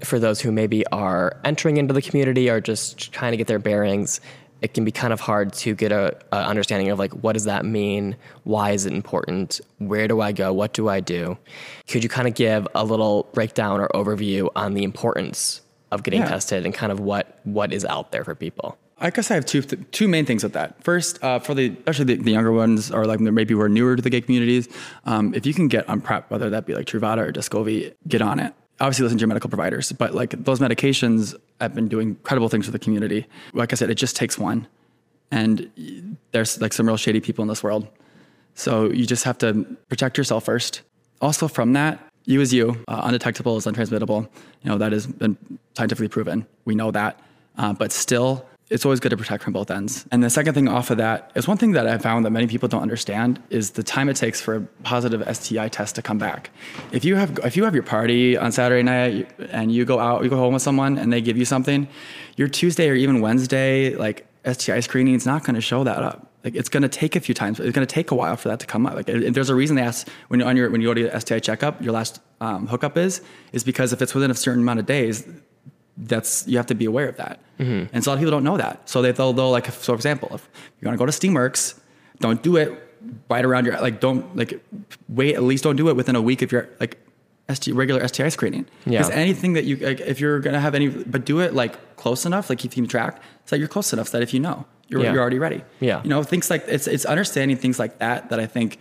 for 0.00 0.18
those 0.18 0.40
who 0.40 0.52
maybe 0.52 0.86
are 0.88 1.36
entering 1.44 1.76
into 1.76 1.94
the 1.94 2.02
community 2.02 2.48
or 2.48 2.60
just 2.60 3.12
trying 3.12 3.32
to 3.32 3.36
get 3.36 3.46
their 3.46 3.58
bearings, 3.58 4.20
it 4.60 4.74
can 4.74 4.84
be 4.84 4.90
kind 4.90 5.12
of 5.12 5.20
hard 5.20 5.52
to 5.52 5.74
get 5.74 5.92
a, 5.92 6.16
a 6.32 6.36
understanding 6.36 6.88
of 6.90 6.98
like 6.98 7.12
what 7.12 7.34
does 7.34 7.44
that 7.44 7.64
mean? 7.64 8.16
Why 8.44 8.72
is 8.72 8.86
it 8.86 8.92
important? 8.92 9.60
Where 9.78 10.08
do 10.08 10.20
I 10.20 10.32
go? 10.32 10.52
What 10.52 10.72
do 10.72 10.88
I 10.88 11.00
do? 11.00 11.38
Could 11.86 12.02
you 12.02 12.08
kind 12.08 12.26
of 12.26 12.34
give 12.34 12.66
a 12.74 12.84
little 12.84 13.28
breakdown 13.32 13.80
or 13.80 13.88
overview 13.88 14.50
on 14.56 14.74
the 14.74 14.82
importance 14.82 15.60
of 15.90 16.02
getting 16.02 16.20
Yeah. 16.20 16.28
tested 16.28 16.64
and 16.64 16.74
kind 16.74 16.92
of 16.92 17.00
what 17.00 17.38
what 17.44 17.72
is 17.72 17.84
out 17.84 18.12
there 18.12 18.24
for 18.24 18.34
people? 18.34 18.76
I 19.00 19.10
guess 19.10 19.30
I 19.30 19.34
have 19.34 19.46
two 19.46 19.62
two 19.62 20.08
main 20.08 20.26
things 20.26 20.42
with 20.42 20.54
that. 20.54 20.82
First, 20.82 21.22
uh, 21.22 21.38
for 21.38 21.54
the 21.54 21.70
especially 21.78 22.16
the, 22.16 22.16
the 22.16 22.32
younger 22.32 22.52
ones, 22.52 22.90
or 22.90 23.06
like 23.06 23.20
maybe 23.20 23.54
we're 23.54 23.68
newer 23.68 23.96
to 23.96 24.02
the 24.02 24.10
gay 24.10 24.20
communities, 24.20 24.68
um, 25.04 25.34
if 25.34 25.46
you 25.46 25.54
can 25.54 25.68
get 25.68 25.88
on 25.88 26.00
PrEP, 26.00 26.30
whether 26.30 26.50
that 26.50 26.66
be 26.66 26.74
like 26.74 26.86
Truvada 26.86 27.18
or 27.18 27.32
Descovy, 27.32 27.94
get 28.08 28.22
on 28.22 28.40
it. 28.40 28.52
Obviously, 28.80 29.04
listen 29.04 29.18
to 29.18 29.22
your 29.22 29.28
medical 29.28 29.50
providers, 29.50 29.92
but 29.92 30.14
like 30.14 30.30
those 30.44 30.60
medications 30.60 31.34
have 31.60 31.74
been 31.74 31.88
doing 31.88 32.08
incredible 32.10 32.48
things 32.48 32.66
for 32.66 32.72
the 32.72 32.78
community. 32.78 33.26
Like 33.52 33.72
I 33.72 33.76
said, 33.76 33.90
it 33.90 33.96
just 33.96 34.16
takes 34.16 34.38
one, 34.38 34.66
and 35.30 36.16
there's 36.32 36.60
like 36.60 36.72
some 36.72 36.86
real 36.86 36.96
shady 36.96 37.20
people 37.20 37.42
in 37.42 37.48
this 37.48 37.62
world. 37.62 37.88
So 38.54 38.90
you 38.90 39.06
just 39.06 39.24
have 39.24 39.38
to 39.38 39.76
protect 39.88 40.18
yourself 40.18 40.44
first. 40.44 40.82
Also, 41.20 41.46
from 41.46 41.72
that, 41.74 42.00
you 42.24 42.40
as 42.40 42.52
you, 42.52 42.84
uh, 42.88 43.00
undetectable 43.04 43.56
is 43.56 43.66
untransmittable. 43.66 44.28
You 44.62 44.70
know 44.70 44.78
that 44.78 44.92
has 44.92 45.06
been 45.06 45.36
scientifically 45.76 46.08
proven. 46.08 46.46
We 46.64 46.74
know 46.74 46.90
that, 46.90 47.20
uh, 47.56 47.72
but 47.72 47.92
still, 47.92 48.46
it's 48.70 48.84
always 48.84 49.00
good 49.00 49.10
to 49.10 49.16
protect 49.16 49.42
from 49.42 49.52
both 49.52 49.70
ends. 49.70 50.06
And 50.12 50.22
the 50.22 50.30
second 50.30 50.54
thing 50.54 50.68
off 50.68 50.90
of 50.90 50.98
that 50.98 51.30
is 51.34 51.48
one 51.48 51.56
thing 51.56 51.72
that 51.72 51.86
I 51.86 51.96
found 51.98 52.24
that 52.26 52.30
many 52.30 52.46
people 52.46 52.68
don't 52.68 52.82
understand 52.82 53.42
is 53.50 53.72
the 53.72 53.82
time 53.82 54.08
it 54.08 54.16
takes 54.16 54.40
for 54.40 54.56
a 54.56 54.60
positive 54.82 55.22
STI 55.36 55.68
test 55.68 55.94
to 55.94 56.02
come 56.02 56.18
back. 56.18 56.50
If 56.92 57.04
you 57.04 57.16
have 57.16 57.38
if 57.44 57.56
you 57.56 57.64
have 57.64 57.74
your 57.74 57.82
party 57.82 58.36
on 58.36 58.52
Saturday 58.52 58.82
night 58.82 59.30
and 59.50 59.72
you 59.72 59.84
go 59.84 59.98
out, 59.98 60.22
you 60.22 60.30
go 60.30 60.36
home 60.36 60.54
with 60.54 60.62
someone 60.62 60.98
and 60.98 61.12
they 61.12 61.20
give 61.20 61.36
you 61.36 61.44
something, 61.44 61.88
your 62.36 62.48
Tuesday 62.48 62.88
or 62.90 62.94
even 62.94 63.20
Wednesday 63.20 63.94
like 63.94 64.26
STI 64.44 64.80
screening 64.80 65.14
is 65.14 65.26
not 65.26 65.44
going 65.44 65.54
to 65.54 65.60
show 65.60 65.84
that 65.84 66.02
up. 66.02 66.28
Like 66.44 66.54
it's 66.54 66.68
going 66.68 66.82
to 66.82 66.88
take 66.88 67.16
a 67.16 67.20
few 67.20 67.34
times. 67.34 67.58
It's 67.58 67.74
going 67.74 67.86
to 67.86 67.92
take 67.92 68.10
a 68.10 68.14
while 68.14 68.36
for 68.36 68.48
that 68.48 68.60
to 68.60 68.66
come 68.66 68.86
up. 68.86 68.94
Like 68.94 69.06
there's 69.06 69.50
a 69.50 69.54
reason 69.54 69.76
they 69.76 69.82
ask 69.82 70.08
when 70.28 70.40
you're 70.40 70.48
on 70.48 70.56
your 70.56 70.70
when 70.70 70.80
you 70.80 70.88
go 70.88 70.94
to 70.94 71.00
your 71.00 71.20
STI 71.20 71.40
checkup, 71.40 71.82
your 71.82 71.92
last 71.92 72.20
um, 72.40 72.66
hookup 72.66 72.96
is 72.96 73.22
is 73.52 73.64
because 73.64 73.92
if 73.92 74.00
it's 74.02 74.14
within 74.14 74.30
a 74.30 74.34
certain 74.34 74.62
amount 74.62 74.78
of 74.78 74.86
days, 74.86 75.26
that's 76.00 76.46
you 76.46 76.56
have 76.56 76.66
to 76.66 76.74
be 76.74 76.84
aware 76.84 77.08
of 77.08 77.16
that. 77.16 77.40
And 77.58 78.04
so 78.04 78.08
a 78.08 78.10
lot 78.10 78.14
of 78.14 78.18
people 78.20 78.30
don't 78.30 78.44
know 78.44 78.56
that. 78.56 78.88
So 78.88 79.02
they 79.02 79.10
they'll, 79.12 79.32
they'll 79.32 79.50
like 79.50 79.66
so 79.66 79.92
for 79.92 79.94
example, 79.94 80.30
if 80.32 80.48
you 80.80 80.86
want 80.86 80.96
to 80.96 81.04
go 81.04 81.06
to 81.06 81.12
Steamworks, 81.12 81.78
don't 82.20 82.40
do 82.42 82.56
it 82.56 82.84
right 83.28 83.44
around 83.44 83.64
your 83.66 83.80
like 83.80 84.00
don't 84.00 84.36
like 84.36 84.60
wait 85.08 85.34
at 85.34 85.42
least 85.42 85.64
don't 85.64 85.76
do 85.76 85.88
it 85.88 85.96
within 85.96 86.14
a 86.16 86.22
week 86.22 86.42
of 86.42 86.52
your 86.52 86.68
like 86.78 86.98
ST, 87.52 87.74
regular 87.74 88.06
STI 88.06 88.28
screening. 88.28 88.66
Yeah. 88.86 88.98
Because 88.98 89.10
anything 89.10 89.54
that 89.54 89.64
you 89.64 89.76
like, 89.76 90.00
if 90.00 90.20
you're 90.20 90.38
gonna 90.38 90.60
have 90.60 90.74
any, 90.76 90.88
but 90.88 91.24
do 91.24 91.40
it 91.40 91.52
like 91.54 91.96
close 91.96 92.24
enough, 92.26 92.48
like 92.48 92.62
you 92.62 92.70
keep 92.70 92.88
track, 92.88 93.16
so 93.46 93.56
that 93.56 93.58
you're 93.58 93.68
close 93.68 93.92
enough 93.92 94.08
so 94.08 94.18
that 94.18 94.22
if 94.22 94.32
you 94.32 94.38
know, 94.40 94.66
you're 94.88 95.02
Yeah. 95.02 95.12
you're 95.12 95.20
already 95.20 95.38
ready. 95.40 95.62
Yeah. 95.80 96.00
You 96.04 96.10
know 96.10 96.22
things 96.22 96.50
like 96.50 96.64
it's 96.68 96.86
it's 96.86 97.04
understanding 97.06 97.56
things 97.56 97.78
like 97.78 97.98
that 97.98 98.28
that 98.30 98.38
I 98.38 98.46
think 98.46 98.78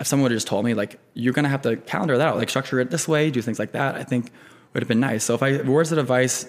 if 0.00 0.06
someone 0.06 0.24
would 0.24 0.32
have 0.32 0.36
just 0.36 0.48
told 0.48 0.64
me 0.64 0.74
like 0.74 0.98
you're 1.14 1.32
gonna 1.32 1.48
have 1.48 1.62
to 1.62 1.76
calendar 1.76 2.18
that 2.18 2.28
out, 2.28 2.36
like 2.36 2.50
structure 2.50 2.80
it 2.80 2.90
this 2.90 3.06
way, 3.08 3.30
do 3.30 3.40
things 3.40 3.58
like 3.58 3.72
that, 3.72 3.94
I 3.94 4.02
think 4.02 4.30
would 4.72 4.82
have 4.82 4.88
been 4.88 5.00
nice. 5.00 5.24
So 5.24 5.34
if 5.34 5.42
I 5.42 5.62
words 5.62 5.92
of 5.92 5.98
advice, 5.98 6.46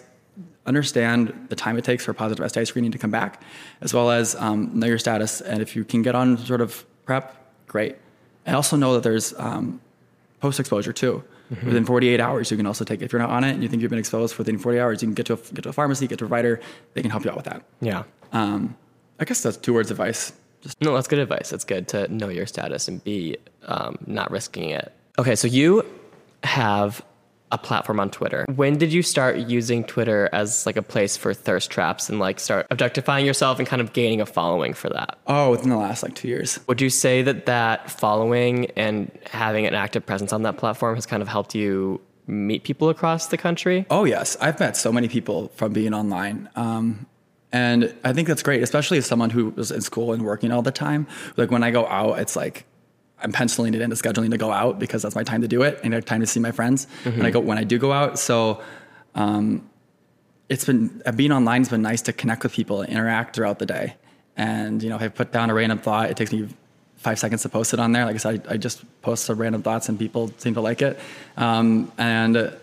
understand 0.65 1.47
the 1.49 1.55
time 1.55 1.77
it 1.77 1.83
takes 1.83 2.05
for 2.05 2.13
positive 2.13 2.49
STI 2.49 2.63
screening 2.63 2.91
to 2.91 2.97
come 2.97 3.11
back, 3.11 3.41
as 3.81 3.93
well 3.93 4.11
as 4.11 4.35
um, 4.35 4.71
know 4.77 4.87
your 4.87 4.99
status, 4.99 5.41
and 5.41 5.61
if 5.61 5.75
you 5.75 5.83
can 5.83 6.01
get 6.01 6.15
on 6.15 6.37
sort 6.37 6.61
of 6.61 6.85
PrEP, 7.05 7.35
great. 7.67 7.95
And 8.45 8.55
also 8.55 8.75
know 8.75 8.93
that 8.93 9.03
there's 9.03 9.33
um, 9.37 9.81
post 10.39 10.59
exposure 10.59 10.93
too. 10.93 11.23
Within 11.65 11.83
48 11.85 12.21
hours, 12.21 12.49
you 12.49 12.55
can 12.55 12.65
also 12.65 12.85
take. 12.85 13.01
If 13.01 13.11
you're 13.11 13.21
not 13.21 13.29
on 13.29 13.43
it 13.43 13.51
and 13.51 13.61
you 13.61 13.67
think 13.67 13.81
you've 13.81 13.89
been 13.89 13.99
exposed 13.99 14.37
within 14.37 14.57
40 14.57 14.79
hours, 14.79 15.01
you 15.01 15.07
can 15.09 15.13
get 15.13 15.25
to 15.25 15.33
a, 15.33 15.37
get 15.53 15.63
to 15.63 15.69
a 15.69 15.73
pharmacy, 15.73 16.07
get 16.07 16.17
to 16.19 16.25
a 16.25 16.27
provider. 16.29 16.61
They 16.93 17.01
can 17.01 17.11
help 17.11 17.25
you 17.25 17.29
out 17.29 17.35
with 17.35 17.45
that. 17.45 17.63
Yeah. 17.81 18.03
Um, 18.31 18.77
I 19.19 19.25
guess 19.25 19.43
that's 19.43 19.57
two 19.57 19.73
words 19.73 19.91
of 19.91 19.99
advice. 19.99 20.31
just 20.61 20.79
No, 20.81 20.95
that's 20.95 21.09
good 21.09 21.19
advice. 21.19 21.49
That's 21.49 21.65
good 21.65 21.89
to 21.89 22.07
know 22.07 22.29
your 22.29 22.45
status 22.45 22.87
and 22.87 23.03
be 23.03 23.35
um, 23.65 23.97
not 24.07 24.31
risking 24.31 24.69
it. 24.69 24.93
Okay, 25.19 25.35
so 25.35 25.45
you 25.45 25.85
have 26.43 27.03
a 27.51 27.57
platform 27.57 27.99
on 27.99 28.09
Twitter. 28.09 28.45
When 28.55 28.77
did 28.77 28.93
you 28.93 29.03
start 29.03 29.37
using 29.37 29.83
Twitter 29.83 30.29
as 30.31 30.65
like 30.65 30.77
a 30.77 30.81
place 30.81 31.17
for 31.17 31.33
thirst 31.33 31.69
traps 31.69 32.09
and 32.09 32.19
like 32.19 32.39
start 32.39 32.67
objectifying 32.71 33.25
yourself 33.25 33.59
and 33.59 33.67
kind 33.67 33.81
of 33.81 33.93
gaining 33.93 34.21
a 34.21 34.25
following 34.25 34.73
for 34.73 34.89
that? 34.89 35.17
oh 35.27 35.51
within 35.51 35.69
the 35.69 35.77
last 35.77 36.03
like 36.03 36.15
two 36.15 36.27
years. 36.27 36.59
Would 36.67 36.81
you 36.81 36.89
say 36.89 37.21
that 37.21 37.45
that 37.45 37.91
following 37.91 38.67
and 38.71 39.11
having 39.29 39.65
an 39.65 39.73
active 39.73 40.05
presence 40.05 40.33
on 40.33 40.43
that 40.43 40.57
platform 40.57 40.95
has 40.95 41.05
kind 41.05 41.21
of 41.21 41.27
helped 41.27 41.55
you 41.55 42.01
meet 42.27 42.63
people 42.63 42.89
across 42.89 43.27
the 43.27 43.37
country? 43.37 43.85
Oh 43.89 44.05
yes, 44.05 44.37
I've 44.39 44.59
met 44.59 44.77
so 44.77 44.91
many 44.91 45.07
people 45.07 45.51
from 45.55 45.73
being 45.73 45.93
online, 45.93 46.49
um, 46.55 47.05
and 47.51 47.93
I 48.03 48.13
think 48.13 48.27
that's 48.27 48.43
great, 48.43 48.63
especially 48.63 48.97
as 48.97 49.05
someone 49.05 49.29
who 49.29 49.49
was 49.49 49.71
in 49.71 49.81
school 49.81 50.13
and 50.13 50.23
working 50.23 50.51
all 50.51 50.61
the 50.61 50.71
time. 50.71 51.07
Like 51.35 51.51
when 51.51 51.63
I 51.63 51.71
go 51.71 51.85
out, 51.87 52.19
it's 52.19 52.35
like 52.35 52.65
I'm 53.23 53.31
penciling 53.31 53.73
it 53.73 53.81
into 53.81 53.95
scheduling 53.95 54.31
to 54.31 54.37
go 54.37 54.51
out 54.51 54.79
because 54.79 55.01
that's 55.01 55.15
my 55.15 55.23
time 55.23 55.41
to 55.41 55.47
do 55.47 55.61
it, 55.63 55.79
and 55.83 55.93
I 55.93 55.97
have 55.97 56.05
time 56.05 56.21
to 56.21 56.27
see 56.27 56.39
my 56.39 56.51
friends. 56.51 56.87
And 57.05 57.27
I 57.27 57.29
go 57.29 57.39
when 57.39 57.57
I 57.57 57.63
do 57.63 57.77
go 57.77 57.91
out, 57.91 58.19
so. 58.19 58.61
Um, 59.13 59.69
it's 60.51 60.65
been 60.65 61.01
uh, 61.05 61.13
being 61.13 61.31
online 61.31 61.61
has 61.61 61.69
been 61.69 61.81
nice 61.81 62.01
to 62.03 62.13
connect 62.13 62.43
with 62.43 62.51
people 62.51 62.81
and 62.81 62.91
interact 62.91 63.35
throughout 63.35 63.57
the 63.59 63.65
day. 63.65 63.95
And 64.35 64.83
you 64.83 64.89
know, 64.89 64.97
if 64.97 65.01
I 65.01 65.07
put 65.07 65.31
down 65.31 65.49
a 65.49 65.53
random 65.53 65.79
thought, 65.79 66.09
it 66.09 66.17
takes 66.17 66.33
me 66.33 66.49
five 66.97 67.17
seconds 67.17 67.41
to 67.43 67.49
post 67.49 67.73
it 67.73 67.79
on 67.79 67.93
there. 67.93 68.05
Like 68.05 68.15
I 68.15 68.17
said, 68.17 68.45
I, 68.47 68.53
I 68.53 68.57
just 68.57 68.83
post 69.01 69.25
some 69.25 69.37
random 69.37 69.63
thoughts 69.63 69.87
and 69.87 69.97
people 69.97 70.29
seem 70.37 70.53
to 70.55 70.61
like 70.61 70.81
it. 70.81 70.99
Um, 71.37 71.91
and 71.97 72.53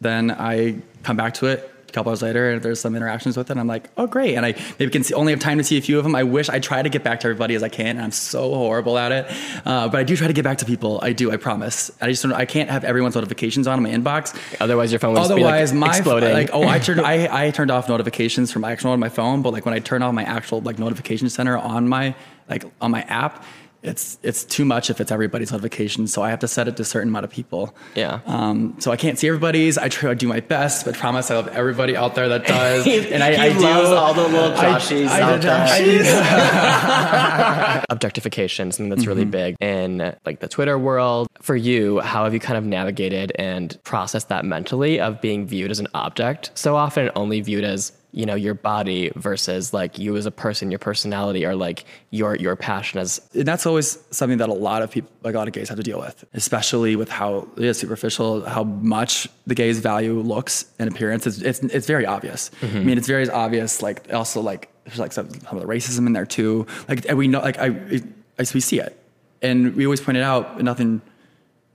then 0.00 0.30
I 0.30 0.76
come 1.02 1.16
back 1.16 1.34
to 1.34 1.46
it 1.46 1.70
couple 1.92 2.10
hours 2.10 2.22
later 2.22 2.50
and 2.50 2.62
there's 2.62 2.80
some 2.80 2.94
interactions 2.94 3.36
with 3.36 3.48
it. 3.48 3.52
And 3.52 3.60
I'm 3.60 3.66
like, 3.66 3.90
oh 3.96 4.06
great. 4.06 4.36
And 4.36 4.46
I 4.46 4.54
maybe 4.78 4.90
can 4.90 5.04
see, 5.04 5.14
only 5.14 5.32
have 5.32 5.40
time 5.40 5.58
to 5.58 5.64
see 5.64 5.78
a 5.78 5.82
few 5.82 5.98
of 5.98 6.04
them. 6.04 6.14
I 6.14 6.22
wish 6.22 6.48
I 6.48 6.58
try 6.58 6.82
to 6.82 6.88
get 6.88 7.02
back 7.02 7.20
to 7.20 7.26
everybody 7.26 7.54
as 7.54 7.62
I 7.62 7.68
can. 7.68 7.96
And 7.96 8.02
I'm 8.02 8.12
so 8.12 8.54
horrible 8.54 8.98
at 8.98 9.12
it. 9.12 9.26
Uh, 9.64 9.88
but 9.88 10.00
I 10.00 10.04
do 10.04 10.16
try 10.16 10.26
to 10.26 10.32
get 10.32 10.44
back 10.44 10.58
to 10.58 10.64
people. 10.64 11.00
I 11.02 11.12
do, 11.12 11.30
I 11.30 11.36
promise. 11.36 11.90
I 12.00 12.08
just 12.08 12.22
don't, 12.22 12.32
I 12.32 12.44
can't 12.44 12.70
have 12.70 12.84
everyone's 12.84 13.14
notifications 13.14 13.66
on 13.66 13.78
in 13.78 13.82
my 13.82 13.90
inbox. 13.90 14.36
Otherwise, 14.60 14.92
your 14.92 14.98
phone 14.98 15.14
be 15.14 15.20
Otherwise, 15.20 15.72
like 15.72 15.80
my 15.80 15.96
exploding. 15.96 16.32
like 16.32 16.50
oh, 16.52 16.66
I 16.66 16.78
turned 16.80 17.00
I, 17.00 17.46
I 17.46 17.50
turned 17.50 17.70
off 17.70 17.88
notifications 17.88 18.52
from 18.52 18.62
my 18.62 18.72
actual 18.72 18.90
on 18.92 19.00
my 19.00 19.08
phone, 19.08 19.42
but 19.42 19.52
like 19.52 19.64
when 19.64 19.74
I 19.74 19.78
turn 19.78 20.02
off 20.02 20.14
my 20.14 20.24
actual 20.24 20.60
like 20.60 20.78
notification 20.78 21.28
center 21.28 21.56
on 21.56 21.88
my 21.88 22.14
like 22.48 22.64
on 22.80 22.90
my 22.90 23.02
app, 23.02 23.44
it's 23.82 24.18
it's 24.22 24.44
too 24.44 24.64
much 24.64 24.90
if 24.90 25.00
it's 25.00 25.10
everybody's 25.10 25.50
notifications. 25.52 26.12
So 26.12 26.22
I 26.22 26.30
have 26.30 26.40
to 26.40 26.48
set 26.48 26.68
it 26.68 26.76
to 26.76 26.82
a 26.82 26.84
certain 26.84 27.08
amount 27.08 27.24
of 27.24 27.30
people. 27.30 27.74
Yeah. 27.94 28.20
Um. 28.26 28.76
So 28.78 28.90
I 28.92 28.96
can't 28.96 29.18
see 29.18 29.28
everybody's. 29.28 29.78
I 29.78 29.88
try 29.88 30.10
to 30.10 30.14
do 30.14 30.28
my 30.28 30.40
best, 30.40 30.84
but 30.84 30.94
promise 30.94 31.30
I 31.30 31.36
love 31.36 31.48
everybody 31.48 31.96
out 31.96 32.14
there 32.14 32.28
that 32.28 32.46
does. 32.56 32.86
and 32.86 33.22
I, 33.22 33.32
he 33.32 33.38
I 33.38 33.58
do. 33.58 33.66
all 33.94 34.12
the 34.14 34.28
little 34.28 34.52
I- 34.52 34.78
Joshies 34.78 35.08
I- 35.08 35.20
out 35.22 35.40
there. 35.40 35.66
I- 35.68 37.84
objectification, 37.90 38.70
something 38.72 38.88
that's 38.90 39.00
Mm-hmm. 39.00 39.08
really 39.08 39.24
big 39.24 39.56
in 39.60 40.14
like 40.26 40.40
the 40.40 40.48
Twitter 40.48 40.78
world. 40.78 41.26
For 41.40 41.56
you, 41.56 42.00
how 42.00 42.24
have 42.24 42.34
you 42.34 42.40
kind 42.40 42.58
of 42.58 42.64
navigated 42.64 43.32
and 43.38 43.78
processed 43.84 44.28
that 44.28 44.44
mentally 44.44 45.00
of 45.00 45.20
being 45.22 45.46
viewed 45.46 45.70
as 45.70 45.80
an 45.80 45.86
object 45.94 46.50
so 46.54 46.76
often 46.76 47.04
and 47.04 47.12
only 47.16 47.40
viewed 47.40 47.64
as 47.64 47.92
you 48.12 48.26
know 48.26 48.34
your 48.34 48.54
body 48.54 49.10
versus 49.14 49.72
like 49.72 49.98
you 49.98 50.16
as 50.16 50.26
a 50.26 50.30
person, 50.30 50.70
your 50.70 50.78
personality, 50.78 51.44
or 51.44 51.54
like 51.54 51.84
your 52.10 52.34
your 52.36 52.56
passion 52.56 52.98
as 52.98 53.20
and 53.34 53.46
that's 53.46 53.66
always 53.66 53.98
something 54.10 54.38
that 54.38 54.48
a 54.48 54.54
lot 54.54 54.82
of 54.82 54.90
people, 54.90 55.10
like 55.22 55.34
a 55.34 55.38
lot 55.38 55.46
of 55.46 55.54
gays, 55.54 55.68
have 55.68 55.76
to 55.76 55.82
deal 55.82 55.98
with, 55.98 56.24
especially 56.34 56.96
with 56.96 57.08
how 57.08 57.48
it 57.56 57.64
is 57.64 57.78
superficial, 57.78 58.44
how 58.44 58.64
much 58.64 59.28
the 59.46 59.54
gays 59.54 59.78
value 59.78 60.20
looks 60.20 60.64
and 60.78 60.90
appearance. 60.90 61.26
It's 61.26 61.38
it's, 61.38 61.60
it's 61.60 61.86
very 61.86 62.06
obvious. 62.06 62.50
I 62.62 62.66
mean, 62.66 62.98
it's 62.98 63.08
very 63.08 63.28
obvious. 63.28 63.82
Like 63.82 64.12
also 64.12 64.40
like 64.40 64.70
there's 64.84 64.98
like 64.98 65.12
some, 65.12 65.30
some 65.30 65.56
of 65.56 65.60
the 65.60 65.68
racism 65.68 66.06
in 66.06 66.12
there 66.12 66.26
too. 66.26 66.66
Like 66.88 67.06
and 67.08 67.16
we 67.16 67.28
know, 67.28 67.40
like 67.40 67.58
I, 67.58 67.68
it, 67.68 68.02
I 68.38 68.44
we 68.54 68.60
see 68.60 68.80
it, 68.80 68.98
and 69.42 69.76
we 69.76 69.86
always 69.86 70.00
point 70.00 70.18
it 70.18 70.22
out. 70.22 70.60
Nothing, 70.60 71.00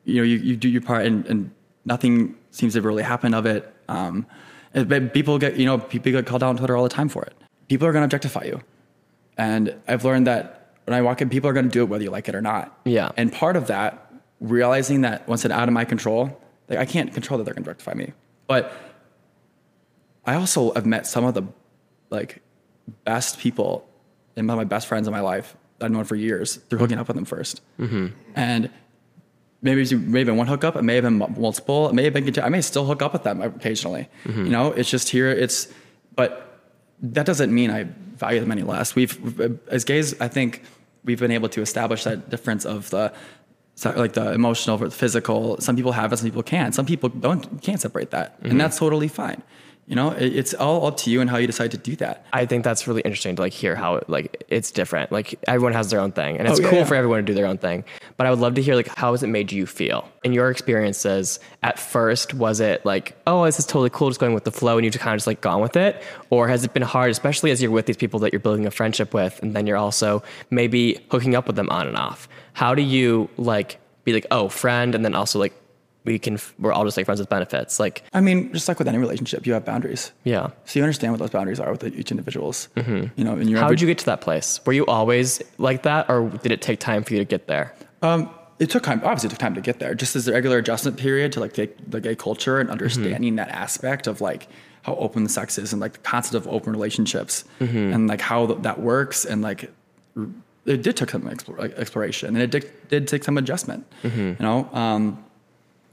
you 0.03 0.15
know, 0.15 0.23
you, 0.23 0.37
you 0.37 0.55
do 0.55 0.67
your 0.67 0.81
part, 0.81 1.05
and, 1.05 1.25
and 1.27 1.51
nothing 1.85 2.35
seems 2.51 2.73
to 2.73 2.81
really 2.81 3.03
happen 3.03 3.33
of 3.33 3.45
it. 3.45 3.71
Um, 3.87 4.25
people 5.13 5.37
get, 5.37 5.57
you 5.57 5.65
know, 5.65 5.77
people 5.77 6.11
get 6.11 6.25
called 6.25 6.43
out 6.43 6.49
on 6.49 6.57
Twitter 6.57 6.75
all 6.75 6.83
the 6.83 6.89
time 6.89 7.09
for 7.09 7.23
it. 7.23 7.33
People 7.67 7.87
are 7.87 7.91
going 7.91 8.01
to 8.01 8.05
objectify 8.05 8.43
you. 8.43 8.61
And 9.37 9.75
I've 9.87 10.03
learned 10.05 10.27
that 10.27 10.73
when 10.85 10.93
I 10.93 11.01
walk 11.01 11.21
in, 11.21 11.29
people 11.29 11.49
are 11.49 11.53
going 11.53 11.65
to 11.65 11.71
do 11.71 11.83
it 11.83 11.85
whether 11.85 12.03
you 12.03 12.11
like 12.11 12.29
it 12.29 12.35
or 12.35 12.41
not. 12.41 12.77
Yeah. 12.85 13.11
And 13.17 13.31
part 13.31 13.55
of 13.55 13.67
that, 13.67 14.13
realizing 14.39 15.01
that 15.01 15.27
once 15.27 15.45
it's 15.45 15.53
out 15.53 15.67
of 15.67 15.73
my 15.73 15.85
control, 15.85 16.39
like 16.69 16.79
I 16.79 16.85
can't 16.85 17.13
control 17.13 17.37
that 17.37 17.43
they're 17.45 17.53
going 17.53 17.63
to 17.63 17.69
objectify 17.69 17.93
me. 17.93 18.13
But 18.47 18.71
I 20.25 20.35
also 20.35 20.73
have 20.73 20.85
met 20.85 21.07
some 21.07 21.23
of 21.25 21.33
the 21.33 21.43
like 22.09 22.41
best 23.03 23.39
people 23.39 23.87
and 24.35 24.47
one 24.47 24.57
of 24.57 24.59
my 24.59 24.65
best 24.65 24.87
friends 24.87 25.07
in 25.07 25.13
my 25.13 25.21
life 25.21 25.55
that 25.79 25.85
I've 25.85 25.91
known 25.91 26.03
for 26.03 26.15
years 26.15 26.55
through 26.55 26.79
hooking 26.79 26.97
up 26.97 27.07
with 27.07 27.15
them 27.15 27.25
1st 27.25 27.59
Mm-hmm. 27.79 28.07
And 28.35 28.69
maybe 29.61 29.81
it's 29.81 29.91
may 29.91 30.19
have 30.19 30.27
been 30.27 30.37
one 30.37 30.47
hookup, 30.47 30.75
it 30.75 30.83
may 30.83 30.95
have 30.95 31.03
been 31.03 31.17
multiple, 31.17 31.89
it 31.89 31.93
may 31.95 32.03
have 32.03 32.13
been. 32.13 32.39
I 32.39 32.49
may 32.49 32.61
still 32.61 32.85
hook 32.85 33.01
up 33.01 33.13
with 33.13 33.23
them 33.23 33.41
occasionally. 33.41 34.07
Mm-hmm. 34.25 34.45
You 34.45 34.51
know, 34.51 34.71
it's 34.71 34.89
just 34.89 35.09
here. 35.09 35.29
It's, 35.29 35.67
but 36.15 36.59
that 37.01 37.25
doesn't 37.25 37.53
mean 37.53 37.71
I 37.71 37.83
value 38.15 38.39
them 38.39 38.51
any 38.51 38.63
less. 38.63 38.95
We've, 38.95 39.61
as 39.69 39.83
gays, 39.83 40.19
I 40.21 40.27
think 40.27 40.63
we've 41.03 41.19
been 41.19 41.31
able 41.31 41.49
to 41.49 41.61
establish 41.61 42.03
that 42.05 42.29
difference 42.29 42.65
of 42.65 42.89
the, 42.91 43.11
like 43.83 44.13
the 44.13 44.31
emotional 44.31 44.77
versus 44.77 44.95
physical. 44.97 45.59
Some 45.59 45.75
people 45.75 45.91
have 45.91 46.13
it, 46.13 46.17
some 46.17 46.27
people 46.27 46.43
can't. 46.43 46.73
Some 46.73 46.85
people 46.85 47.09
don't 47.09 47.61
can't 47.61 47.81
separate 47.81 48.11
that, 48.11 48.37
Mm-hmm. 48.39 48.51
and 48.51 48.61
that's 48.61 48.77
totally 48.77 49.09
fine. 49.09 49.43
You 49.87 49.95
know, 49.95 50.11
it, 50.11 50.35
it's 50.35 50.53
all 50.55 50.87
up 50.87 50.97
to 50.97 51.11
you 51.11 51.21
and 51.21 51.29
how 51.29 51.37
you 51.37 51.45
decide 51.45 51.71
to 51.71 51.77
do 51.77 51.95
that. 51.97 52.25
I 52.33 52.47
think 52.47 52.63
that's 52.63 52.87
really 52.87 53.01
interesting 53.01 53.35
to 53.35 53.41
like 53.43 53.53
hear 53.53 53.75
how 53.75 54.01
like 54.07 54.43
it's 54.47 54.71
different. 54.71 55.11
Like 55.11 55.35
everyone 55.47 55.73
has 55.73 55.91
their 55.91 55.99
own 55.99 56.11
thing, 56.11 56.37
and 56.37 56.47
it's 56.47 56.59
Oh, 56.59 56.63
yeah, 56.63 56.69
cool 56.71 56.85
for 56.85 56.95
everyone 56.95 57.19
to 57.19 57.23
do 57.23 57.35
their 57.35 57.45
own 57.45 57.59
thing. 57.59 57.83
But 58.17 58.25
I 58.25 58.31
would 58.31 58.39
love 58.39 58.55
to 58.55 58.63
hear 58.63 58.75
like 58.75 58.87
how 58.87 59.11
has 59.11 59.21
it 59.21 59.27
made 59.27 59.51
you 59.51 59.67
feel 59.67 60.09
in 60.23 60.33
your 60.33 60.49
experiences? 60.49 61.39
At 61.61 61.77
first, 61.77 62.33
was 62.33 62.59
it 62.59 62.83
like, 62.83 63.15
oh, 63.27 63.45
this 63.45 63.59
is 63.59 63.65
totally 63.67 63.91
cool, 63.91 64.09
just 64.09 64.19
going 64.19 64.33
with 64.33 64.43
the 64.43 64.51
flow, 64.51 64.77
and 64.77 64.85
you 64.85 64.89
just 64.89 65.03
kind 65.03 65.13
of 65.13 65.19
just 65.19 65.27
like 65.27 65.41
gone 65.41 65.61
with 65.61 65.75
it, 65.75 66.01
or 66.31 66.47
has 66.47 66.63
it 66.63 66.73
been 66.73 66.81
hard, 66.81 67.11
especially 67.11 67.51
as 67.51 67.61
you're 67.61 67.71
with 67.71 67.85
these 67.85 67.97
people 67.97 68.19
that 68.21 68.33
you're 68.33 68.39
building 68.39 68.65
a 68.65 68.71
friendship 68.71 69.13
with, 69.13 69.39
and 69.43 69.55
then 69.55 69.67
you're 69.67 69.77
also 69.77 70.23
maybe 70.49 70.99
hooking 71.11 71.35
up 71.35 71.45
with 71.45 71.55
them 71.57 71.69
on 71.69 71.87
and 71.87 71.95
off? 71.97 72.27
How 72.53 72.73
do 72.73 72.81
you 72.81 73.29
like 73.37 73.79
be 74.03 74.13
like, 74.13 74.25
oh, 74.31 74.49
friend, 74.49 74.95
and 74.95 75.05
then 75.05 75.13
also 75.13 75.37
like 75.37 75.53
we 76.05 76.19
can 76.19 76.37
we're 76.59 76.71
all 76.71 76.85
just 76.85 76.95
like 76.97 77.05
friends 77.05 77.19
with 77.19 77.29
benefits, 77.29 77.79
like 77.79 78.03
I 78.13 78.21
mean, 78.21 78.53
just 78.53 78.67
like 78.67 78.79
with 78.79 78.87
any 78.87 78.97
relationship, 78.97 79.45
you 79.45 79.53
have 79.53 79.65
boundaries. 79.65 80.11
yeah. 80.23 80.51
So 80.65 80.79
you 80.79 80.83
understand 80.83 81.11
what 81.13 81.19
those 81.19 81.31
boundaries 81.31 81.59
are 81.59 81.71
with 81.71 81.83
each 81.83 82.11
individual's. 82.11 82.69
You 82.75 83.09
know, 83.17 83.33
and 83.33 83.57
How 83.57 83.67
did 83.69 83.81
you 83.81 83.87
get 83.87 83.97
to 83.99 84.05
that 84.05 84.21
place? 84.21 84.59
Were 84.65 84.73
you 84.73 84.85
always 84.85 85.41
like 85.57 85.83
that, 85.83 86.09
or 86.09 86.29
did 86.29 86.51
it 86.51 86.61
take 86.61 86.79
time 86.79 87.03
for 87.03 87.13
you 87.13 87.19
to 87.19 87.25
get 87.25 87.47
there? 87.47 87.73
Um, 88.01 88.29
it 88.59 88.69
took 88.69 88.83
time. 88.83 89.01
Obviously, 89.03 89.27
it 89.27 89.31
took 89.31 89.39
time 89.39 89.55
to 89.55 89.61
get 89.61 89.79
there. 89.79 89.93
Just 89.95 90.15
as 90.15 90.27
a 90.27 90.31
regular 90.33 90.57
adjustment 90.59 90.97
period 90.97 91.31
to 91.33 91.39
like 91.41 91.53
the, 91.53 91.69
the 91.87 91.99
gay 91.99 92.15
culture 92.15 92.59
and 92.59 92.69
understanding 92.69 93.35
that 93.35 93.49
aspect 93.49 94.07
of 94.07 94.21
like 94.21 94.47
how 94.83 94.95
open 94.95 95.23
the 95.23 95.29
sex 95.29 95.57
is 95.57 95.73
and 95.73 95.81
like 95.81 95.93
the 95.93 95.99
concept 95.99 96.35
of 96.35 96.47
open 96.47 96.71
relationships 96.71 97.43
and 97.59 98.07
like 98.07 98.21
how 98.21 98.45
th- 98.45 98.59
that 98.61 98.79
works 98.79 99.25
and 99.25 99.41
like 99.41 99.71
r- 100.15 100.27
it 100.65 100.83
did 100.83 100.95
take 100.95 101.09
some 101.09 101.23
explor- 101.23 101.57
like, 101.57 101.73
exploration 101.77 102.29
and 102.29 102.37
it 102.37 102.49
did, 102.51 102.71
did 102.89 103.07
take 103.07 103.23
some 103.23 103.37
adjustment. 103.37 103.85
You 104.03 104.35
know, 104.39 104.69
um, 104.73 105.23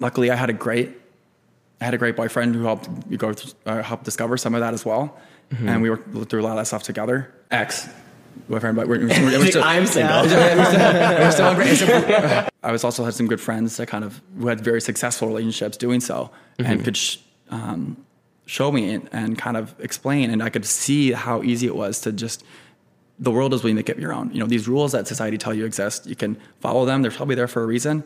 luckily 0.02 0.30
I 0.30 0.36
had 0.36 0.50
a 0.50 0.52
great 0.66 0.90
I 1.80 1.84
had 1.86 1.94
a 1.94 1.98
great 1.98 2.14
boyfriend 2.16 2.54
who 2.54 2.62
helped 2.62 2.88
me 3.10 3.16
go 3.16 3.32
through, 3.32 3.52
uh, 3.66 3.82
help 3.82 4.04
discover 4.04 4.36
some 4.36 4.54
of 4.54 4.60
that 4.60 4.72
as 4.74 4.84
well, 4.84 5.16
and 5.50 5.82
we 5.82 5.90
worked 5.90 6.28
through 6.30 6.42
a 6.42 6.44
lot 6.44 6.52
of 6.52 6.58
that 6.58 6.66
stuff 6.66 6.82
together. 6.82 7.32
Ex 7.50 7.88
boyfriend, 8.48 8.76
but 8.76 8.86
we're, 8.88 9.00
we're, 9.00 9.08
we're, 9.08 9.38
we're 9.40 9.46
still, 9.46 9.62
I'm 9.64 9.84
single. 9.86 10.22
I 12.62 12.72
was 12.72 12.84
also 12.84 13.04
had 13.04 13.14
some 13.14 13.26
good 13.26 13.40
friends 13.40 13.76
that 13.78 13.86
kind 13.88 14.04
of 14.04 14.20
who 14.38 14.46
had 14.46 14.60
very 14.60 14.80
successful 14.80 15.28
relationships 15.28 15.76
doing 15.76 16.00
so 16.00 16.30
and 16.58 16.84
could 16.84 16.96
sh- 16.96 17.18
um, 17.50 17.96
show 18.46 18.70
me 18.72 18.94
and, 18.94 19.08
and 19.12 19.36
kind 19.36 19.56
of 19.56 19.74
explain, 19.80 20.30
and 20.30 20.42
I 20.42 20.48
could 20.50 20.64
see 20.64 21.12
how 21.12 21.42
easy 21.42 21.66
it 21.66 21.76
was 21.76 22.00
to 22.02 22.12
just. 22.12 22.44
The 23.18 23.30
world 23.30 23.52
is 23.54 23.62
what 23.62 23.68
you 23.68 23.74
make 23.76 23.88
it 23.88 23.98
your 23.98 24.12
own. 24.14 24.30
You 24.32 24.40
know 24.40 24.46
these 24.46 24.66
rules 24.66 24.92
that 24.92 25.06
society 25.06 25.36
tell 25.38 25.54
you 25.54 25.64
exist. 25.64 26.06
You 26.06 26.16
can 26.16 26.36
follow 26.60 26.84
them. 26.86 27.02
They're 27.02 27.10
probably 27.10 27.34
there 27.36 27.46
for 27.48 27.62
a 27.62 27.66
reason. 27.66 28.02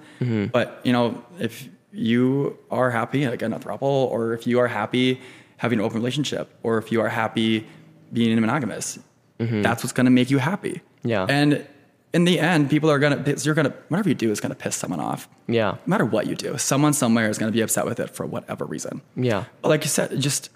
But 0.52 0.80
you 0.84 0.92
know 0.92 1.22
if 1.38 1.68
you 1.96 2.58
are 2.70 2.90
happy 2.90 3.26
like 3.28 3.42
in 3.42 3.52
a 3.52 3.58
throuple, 3.58 3.82
or 3.82 4.32
if 4.34 4.46
you 4.46 4.58
are 4.58 4.68
happy 4.68 5.20
having 5.58 5.78
an 5.78 5.84
open 5.84 5.96
relationship, 5.98 6.50
or 6.62 6.78
if 6.78 6.92
you 6.92 7.00
are 7.00 7.08
happy 7.08 7.66
being 8.12 8.38
monogamous, 8.40 8.98
mm-hmm. 9.38 9.62
that's 9.62 9.82
what's 9.82 9.92
going 9.92 10.04
to 10.04 10.10
make 10.10 10.30
you 10.30 10.38
happy. 10.38 10.82
Yeah. 11.02 11.26
And 11.28 11.66
in 12.12 12.24
the 12.24 12.40
end, 12.40 12.70
people 12.70 12.90
are 12.90 12.98
gonna 12.98 13.22
you're 13.42 13.54
gonna 13.54 13.74
whatever 13.88 14.08
you 14.08 14.14
do 14.14 14.30
is 14.30 14.40
gonna 14.40 14.54
piss 14.54 14.74
someone 14.74 15.00
off. 15.00 15.28
Yeah. 15.48 15.72
No 15.72 15.78
matter 15.86 16.04
what 16.04 16.26
you 16.26 16.34
do, 16.34 16.56
someone 16.56 16.94
somewhere 16.94 17.28
is 17.28 17.36
gonna 17.36 17.52
be 17.52 17.60
upset 17.60 17.84
with 17.84 18.00
it 18.00 18.08
for 18.10 18.24
whatever 18.24 18.64
reason. 18.64 19.02
Yeah. 19.16 19.44
But 19.60 19.68
like 19.68 19.84
you 19.84 19.90
said, 19.90 20.18
just 20.18 20.48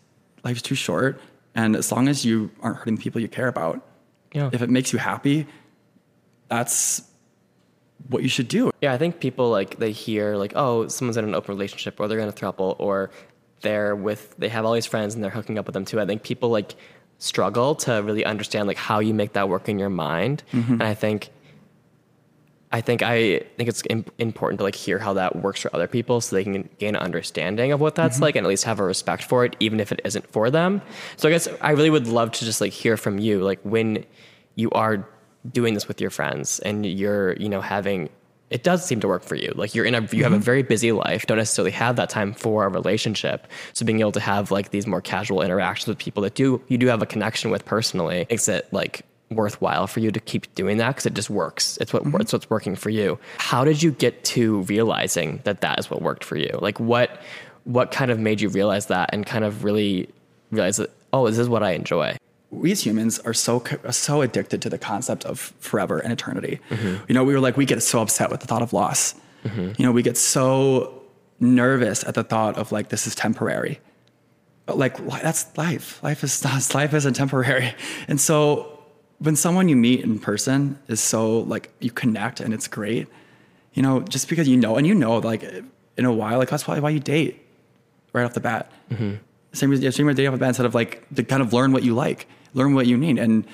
life's 0.43 0.63
too 0.63 0.75
short, 0.75 1.21
and 1.55 1.77
as 1.77 1.93
long 1.93 2.09
as 2.09 2.25
you 2.25 2.51
aren't 2.63 2.79
hurting 2.79 2.97
the 2.97 3.03
people 3.03 3.21
you 3.21 3.29
care 3.29 3.49
about, 3.49 3.87
Yeah. 4.33 4.49
if 4.53 4.63
it 4.63 4.71
makes 4.71 4.93
you 4.93 4.99
happy, 4.99 5.47
that's 6.49 7.03
what 8.09 8.23
you 8.23 8.29
should 8.29 8.49
do. 8.49 8.71
Yeah, 8.81 8.93
I 8.93 8.99
think 8.99 9.21
people 9.21 9.51
like 9.51 9.79
they 9.79 9.93
hear 9.93 10.37
like, 10.37 10.53
oh, 10.57 10.89
someone's 10.89 11.17
in 11.17 11.25
an 11.25 11.35
open 11.35 11.55
relationship 11.55 12.01
or 12.01 12.09
they're 12.09 12.19
in 12.19 12.29
a 12.29 12.33
throuple 12.33 12.77
or 12.79 13.11
they're 13.61 13.95
with 13.95 14.35
they 14.39 14.49
have 14.49 14.65
all 14.65 14.73
these 14.73 14.87
friends 14.87 15.15
and 15.15 15.23
they're 15.23 15.31
hooking 15.31 15.59
up 15.59 15.67
with 15.67 15.75
them 15.75 15.85
too. 15.85 16.01
I 16.01 16.07
think 16.07 16.23
people 16.23 16.49
like 16.49 16.75
struggle 17.19 17.75
to 17.75 18.03
really 18.03 18.25
understand 18.25 18.67
like 18.67 18.79
how 18.79 19.01
you 19.01 19.13
make 19.13 19.35
that 19.35 19.49
work 19.49 19.69
in 19.69 19.79
your 19.79 19.91
mind, 19.91 20.43
mm-hmm. 20.53 20.75
and 20.75 20.83
I 20.83 20.95
think 20.95 21.31
I 22.73 22.81
think 22.81 23.03
I 23.03 23.41
think 23.57 23.69
it's 23.69 23.83
im- 23.91 24.05
important 24.19 24.59
to 24.59 24.65
like 24.65 24.77
hear 24.77 24.99
how 24.99 25.15
that 25.15 25.37
works 25.37 25.61
for 25.61 25.75
other 25.75 25.89
people 25.89 26.21
so 26.21 26.37
they 26.37 26.45
can 26.45 26.69
gain 26.79 26.95
an 26.95 27.03
understanding 27.03 27.73
of 27.73 27.81
what 27.81 27.95
that's 27.95 28.17
mm-hmm. 28.17 28.25
like 28.25 28.37
and 28.37 28.47
at 28.47 28.49
least 28.49 28.65
have 28.65 28.79
a 28.79 28.85
respect 28.85 29.25
for 29.25 29.45
it 29.45 29.57
even 29.61 29.81
if 29.81 29.91
it 29.91 30.01
isn't 30.05 30.27
for 30.31 30.51
them. 30.51 30.81
So 31.17 31.29
I 31.29 31.33
guess 31.33 31.49
I 31.61 31.73
really 31.73 31.91
would 31.91 32.07
love 32.07 32.31
to 32.33 32.45
just 32.45 32.61
like 32.61 32.73
hear 32.73 32.97
from 32.97 33.19
you 33.19 33.43
like 33.43 33.61
when 33.63 34.05
you 34.55 34.71
are 34.71 35.09
doing 35.51 35.75
this 35.75 35.89
with 35.89 36.01
your 36.01 36.11
friends 36.11 36.59
and 36.61 36.85
you're, 36.85 37.35
you 37.35 37.49
know, 37.49 37.61
having 37.61 38.11
it 38.51 38.65
does 38.65 38.85
seem 38.85 38.99
to 39.01 39.07
work 39.07 39.23
for 39.23 39.37
you. 39.37 39.53
Like 39.55 39.75
you're 39.75 39.85
in 39.85 39.95
a 39.95 40.01
you 40.13 40.25
have 40.25 40.33
a 40.33 40.37
mm-hmm. 40.37 40.43
very 40.43 40.63
busy 40.63 40.93
life, 40.93 41.27
don't 41.27 41.39
necessarily 41.39 41.71
have 41.71 41.97
that 41.97 42.11
time 42.11 42.35
for 42.35 42.65
a 42.65 42.69
relationship. 42.69 43.47
So 43.73 43.87
being 43.87 44.01
able 44.01 44.13
to 44.13 44.21
have 44.21 44.51
like 44.51 44.71
these 44.71 44.87
more 44.87 45.01
casual 45.01 45.43
interactions 45.43 45.87
with 45.87 45.99
people 45.99 46.23
that 46.25 46.35
do 46.35 46.61
you 46.69 46.77
do 46.77 46.89
have 46.89 47.01
a 47.01 47.07
connection 47.07 47.51
with 47.51 47.65
personally 47.65 48.27
makes 48.29 48.49
it 48.49 48.71
like 48.73 49.07
worthwhile 49.31 49.87
for 49.87 50.01
you 50.01 50.11
to 50.11 50.19
keep 50.19 50.53
doing 50.57 50.79
that 50.79 50.89
because 50.89 51.07
it 51.07 51.15
just 51.15 51.31
works. 51.31 51.79
It's 51.81 51.93
what 51.93 52.03
mm-hmm. 52.03 52.21
it's 52.21 52.33
what's 52.33 52.51
working 52.51 52.75
for 52.75 52.91
you. 52.91 53.19
How 53.39 53.65
did 53.65 53.83
you 53.83 53.93
get 53.93 54.25
to 54.25 54.63
realizing 54.63 55.41
that 55.45 55.61
that 55.61 55.79
is 55.79 55.89
what 55.89 56.03
worked 56.03 56.25
for 56.25 56.37
you? 56.37 56.59
Like 56.61 56.81
what 56.81 57.23
what 57.65 57.93
kind 57.93 58.11
of 58.11 58.19
made 58.19 58.41
you 58.41 58.49
realize 58.49 58.87
that 58.87 59.11
and 59.13 59.25
kind 59.25 59.45
of 59.45 59.63
really 59.63 60.09
realize 60.51 60.79
that 60.79 60.91
oh, 61.13 61.29
this 61.29 61.39
is 61.39 61.49
what 61.49 61.63
I 61.63 61.73
enjoy. 61.73 62.17
We 62.51 62.73
as 62.73 62.85
humans 62.85 63.19
are 63.21 63.35
so 63.35 63.63
so 63.91 64.23
addicted 64.23 64.61
to 64.63 64.71
the 64.71 64.79
concept 64.79 65.25
of 65.25 65.55
forever 65.61 65.99
and 65.99 66.13
eternity. 66.13 66.61
Mm-hmm. 66.71 67.05
You 67.09 67.15
know, 67.15 67.25
we 67.25 67.33
were 67.33 67.41
like 67.41 67.57
we 67.57 67.65
get 67.65 67.83
so 67.83 68.01
upset 68.01 68.31
with 68.31 68.41
the 68.41 68.47
thought 68.47 68.63
of 68.63 68.73
loss. 68.73 69.15
Mm-hmm. 69.45 69.73
You 69.79 69.87
know, 69.87 69.93
we 69.93 70.03
get 70.03 70.17
so 70.17 71.03
nervous 71.39 72.05
at 72.05 72.15
the 72.15 72.25
thought 72.25 72.59
of 72.59 72.73
like 72.73 72.89
this 72.89 73.07
is 73.07 73.15
temporary. 73.15 73.81
But 74.67 74.79
like 74.79 74.97
that's 75.23 75.57
life. 75.57 76.03
Life 76.03 76.23
is 76.25 76.43
not, 76.45 76.75
life 76.75 76.95
isn't 76.95 77.15
temporary. 77.15 77.75
And 78.09 78.21
so 78.21 78.79
when 79.19 79.37
someone 79.37 79.69
you 79.69 79.77
meet 79.77 80.01
in 80.01 80.19
person 80.19 80.79
is 80.89 81.01
so 81.01 81.41
like 81.41 81.71
you 81.81 81.91
connect 81.91 82.41
and 82.41 82.53
it's 82.53 82.67
great, 82.69 83.07
you 83.75 83.83
know, 83.83 84.01
just 84.01 84.29
because 84.29 84.49
you 84.49 84.57
know 84.57 84.77
and 84.77 84.87
you 84.87 84.95
know 84.95 85.19
like 85.19 85.43
in 85.97 86.05
a 86.05 86.13
while, 86.13 86.39
like 86.39 86.49
that's 86.49 86.65
probably 86.65 86.81
why 86.81 86.91
you 86.91 87.01
date 87.01 87.47
right 88.13 88.25
off 88.25 88.35
the 88.35 88.41
bat. 88.41 88.71
Mm-hmm. 88.91 89.15
Same 89.53 89.73
as 89.73 89.95
same 89.95 90.07
dating 90.09 90.29
off 90.29 90.33
the 90.33 90.39
bat 90.39 90.49
instead 90.49 90.67
of 90.67 90.75
like 90.75 91.07
to 91.15 91.23
kind 91.23 91.43
of 91.43 91.53
learn 91.53 91.73
what 91.73 91.83
you 91.83 91.95
like, 91.95 92.27
learn 92.55 92.75
what 92.75 92.87
you 92.87 92.97
need, 92.97 93.19
and 93.19 93.45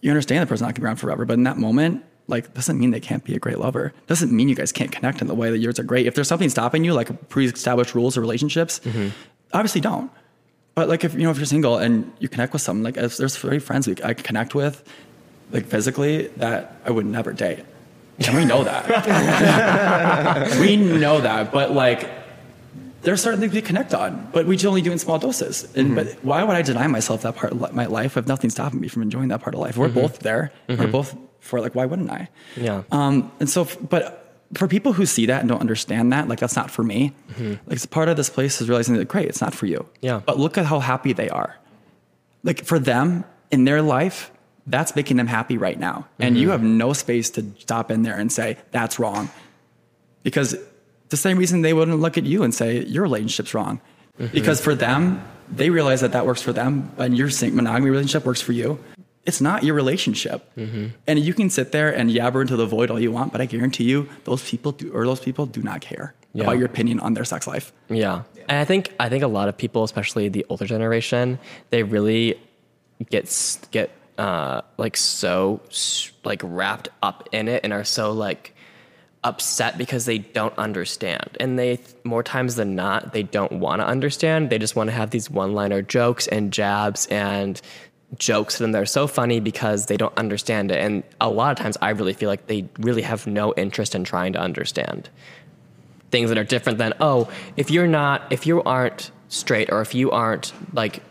you 0.00 0.10
understand 0.10 0.42
the 0.42 0.46
person's 0.46 0.62
not 0.62 0.74
gonna 0.74 0.80
be 0.80 0.86
around 0.86 0.96
forever. 0.96 1.24
But 1.24 1.34
in 1.34 1.44
that 1.44 1.56
moment, 1.56 2.04
like 2.26 2.54
doesn't 2.54 2.78
mean 2.78 2.90
they 2.90 3.00
can't 3.00 3.24
be 3.24 3.34
a 3.34 3.38
great 3.38 3.58
lover. 3.58 3.92
Doesn't 4.06 4.32
mean 4.32 4.48
you 4.48 4.54
guys 4.54 4.72
can't 4.72 4.92
connect 4.92 5.20
in 5.20 5.26
the 5.26 5.34
way 5.34 5.50
that 5.50 5.58
yours 5.58 5.78
are 5.78 5.82
great. 5.82 6.06
If 6.06 6.14
there's 6.14 6.28
something 6.28 6.48
stopping 6.48 6.84
you, 6.84 6.92
like 6.92 7.28
pre-established 7.28 7.94
rules 7.94 8.16
or 8.16 8.20
relationships, 8.20 8.80
mm-hmm. 8.80 9.08
obviously 9.52 9.80
don't. 9.80 10.10
But 10.74 10.88
like 10.88 11.04
if 11.04 11.14
you 11.14 11.22
know 11.22 11.30
if 11.30 11.36
you're 11.36 11.46
single 11.46 11.78
and 11.78 12.12
you 12.18 12.28
connect 12.28 12.52
with 12.52 12.62
someone, 12.62 12.84
like 12.84 12.96
if 12.96 13.16
there's 13.16 13.36
three 13.36 13.58
friends 13.58 13.86
we, 13.86 13.96
I 14.02 14.14
connect 14.14 14.54
with, 14.54 14.82
like 15.52 15.66
physically, 15.66 16.28
that 16.38 16.76
I 16.84 16.90
would 16.90 17.06
never 17.06 17.32
date. 17.32 17.64
And 18.26 18.36
we 18.36 18.44
know 18.44 18.64
that. 18.64 20.58
we 20.60 20.76
know 20.76 21.20
that, 21.20 21.52
but 21.52 21.72
like 21.72 22.08
there's 23.04 23.22
certain 23.22 23.40
things 23.40 23.52
we 23.52 23.62
connect 23.62 23.94
on, 23.94 24.28
but 24.32 24.46
we 24.46 24.58
only 24.66 24.82
do 24.82 24.90
in 24.90 24.98
small 24.98 25.18
doses. 25.18 25.64
And 25.76 25.88
mm-hmm. 25.88 25.94
but 25.94 26.24
why 26.24 26.42
would 26.42 26.56
I 26.56 26.62
deny 26.62 26.86
myself 26.86 27.22
that 27.22 27.36
part 27.36 27.52
of 27.52 27.72
my 27.74 27.86
life 27.86 28.16
if 28.16 28.26
nothing's 28.26 28.54
stopping 28.54 28.80
me 28.80 28.88
from 28.88 29.02
enjoying 29.02 29.28
that 29.28 29.40
part 29.40 29.54
of 29.54 29.60
life? 29.60 29.76
We're 29.76 29.88
mm-hmm. 29.88 30.00
both 30.00 30.18
there. 30.20 30.52
We're 30.68 30.76
mm-hmm. 30.76 30.90
both 30.90 31.16
for 31.40 31.60
like 31.60 31.74
why 31.74 31.86
wouldn't 31.86 32.10
I? 32.10 32.28
Yeah. 32.56 32.82
Um, 32.90 33.30
and 33.38 33.48
so, 33.48 33.68
but 33.88 34.20
for 34.54 34.68
people 34.68 34.92
who 34.92 35.06
see 35.06 35.26
that 35.26 35.40
and 35.40 35.48
don't 35.48 35.60
understand 35.60 36.12
that, 36.12 36.28
like 36.28 36.38
that's 36.38 36.56
not 36.56 36.70
for 36.70 36.82
me. 36.82 37.12
Like 37.38 37.76
it's 37.76 37.86
part 37.86 38.08
of 38.08 38.16
this 38.16 38.30
place 38.30 38.60
is 38.60 38.68
realizing 38.68 38.96
that 38.96 39.06
great, 39.06 39.28
it's 39.28 39.40
not 39.40 39.54
for 39.54 39.66
you. 39.66 39.86
Yeah. 40.00 40.20
But 40.24 40.38
look 40.38 40.56
at 40.58 40.66
how 40.66 40.80
happy 40.80 41.12
they 41.12 41.28
are. 41.28 41.56
Like 42.42 42.64
for 42.64 42.78
them 42.78 43.24
in 43.50 43.64
their 43.64 43.82
life, 43.82 44.30
that's 44.66 44.96
making 44.96 45.18
them 45.18 45.26
happy 45.26 45.58
right 45.58 45.78
now. 45.78 46.08
And 46.18 46.38
you 46.38 46.50
have 46.50 46.62
no 46.62 46.92
space 46.92 47.30
to 47.30 47.44
stop 47.58 47.90
in 47.90 48.02
there 48.02 48.16
and 48.16 48.32
say 48.32 48.56
that's 48.70 48.98
wrong, 48.98 49.28
because 50.22 50.56
the 51.08 51.16
same 51.16 51.38
reason 51.38 51.62
they 51.62 51.72
wouldn't 51.74 52.00
look 52.00 52.16
at 52.18 52.24
you 52.24 52.42
and 52.42 52.54
say 52.54 52.84
your 52.84 53.02
relationship's 53.02 53.54
wrong, 53.54 53.80
because 54.32 54.60
for 54.60 54.74
them 54.74 55.22
they 55.50 55.70
realize 55.70 56.00
that 56.00 56.12
that 56.12 56.26
works 56.26 56.42
for 56.42 56.52
them, 56.52 56.90
and 56.98 57.16
your 57.16 57.28
monogamy 57.52 57.90
relationship 57.90 58.24
works 58.24 58.40
for 58.40 58.52
you. 58.52 58.78
It's 59.26 59.40
not 59.40 59.64
your 59.64 59.74
relationship, 59.74 60.50
and 60.56 61.18
you 61.18 61.32
can 61.34 61.48
sit 61.50 61.72
there 61.72 61.90
and 61.94 62.10
yabber 62.10 62.42
into 62.42 62.56
the 62.56 62.66
void 62.66 62.90
all 62.90 63.00
you 63.00 63.10
want, 63.12 63.32
but 63.32 63.40
I 63.40 63.46
guarantee 63.46 63.84
you, 63.84 64.08
those 64.24 64.46
people 64.48 64.72
do, 64.72 64.92
or 64.92 65.06
those 65.06 65.20
people 65.20 65.46
do 65.46 65.62
not 65.62 65.80
care 65.80 66.14
Yeah. 66.34 66.44
about 66.44 66.58
your 66.58 66.66
opinion 66.66 67.00
on 67.00 67.14
their 67.14 67.24
sex 67.24 67.46
life. 67.46 67.72
Yeah. 67.88 68.22
And 68.48 68.58
I 68.58 68.64
think 68.66 68.92
I 69.00 69.08
think 69.08 69.22
a 69.24 69.28
lot 69.28 69.48
of 69.48 69.56
people, 69.56 69.84
especially 69.84 70.28
the 70.28 70.44
older 70.50 70.66
generation, 70.66 71.38
they 71.70 71.82
really 71.82 72.38
get 73.10 73.26
get 73.70 73.90
uh, 74.18 74.60
like 74.76 74.96
so 74.96 75.60
like 76.24 76.42
wrapped 76.44 76.88
up 77.02 77.28
in 77.32 77.48
it 77.48 77.60
and 77.64 77.72
are 77.72 77.84
so 77.84 78.12
like 78.12 78.54
upset 79.24 79.76
because 79.78 80.04
they 80.04 80.18
don't 80.18 80.56
understand. 80.58 81.36
And 81.40 81.58
they 81.58 81.80
more 82.04 82.22
times 82.22 82.56
than 82.56 82.74
not, 82.74 83.12
they 83.12 83.22
don't 83.22 83.52
want 83.52 83.80
to 83.80 83.86
understand. 83.86 84.50
They 84.50 84.58
just 84.58 84.76
want 84.76 84.88
to 84.88 84.94
have 84.94 85.10
these 85.10 85.30
one-liner 85.30 85.82
jokes 85.82 86.26
and 86.28 86.52
jabs 86.52 87.06
and 87.06 87.60
jokes 88.18 88.60
and 88.60 88.74
they're 88.74 88.86
so 88.86 89.06
funny 89.06 89.40
because 89.40 89.86
they 89.86 89.96
don't 89.96 90.16
understand 90.16 90.70
it. 90.70 90.78
And 90.78 91.02
a 91.20 91.28
lot 91.28 91.50
of 91.50 91.62
times 91.62 91.76
I 91.82 91.90
really 91.90 92.12
feel 92.12 92.28
like 92.28 92.46
they 92.46 92.68
really 92.78 93.02
have 93.02 93.26
no 93.26 93.52
interest 93.54 93.94
in 93.94 94.04
trying 94.04 94.34
to 94.34 94.38
understand 94.38 95.08
things 96.10 96.28
that 96.28 96.38
are 96.38 96.44
different 96.44 96.78
than 96.78 96.94
oh 97.00 97.28
if 97.56 97.72
you're 97.72 97.88
not 97.88 98.22
if 98.30 98.46
you 98.46 98.62
aren't 98.62 99.10
straight 99.28 99.72
or 99.72 99.80
if 99.80 99.96
you 99.96 100.12
aren't 100.12 100.52
like 100.72 101.02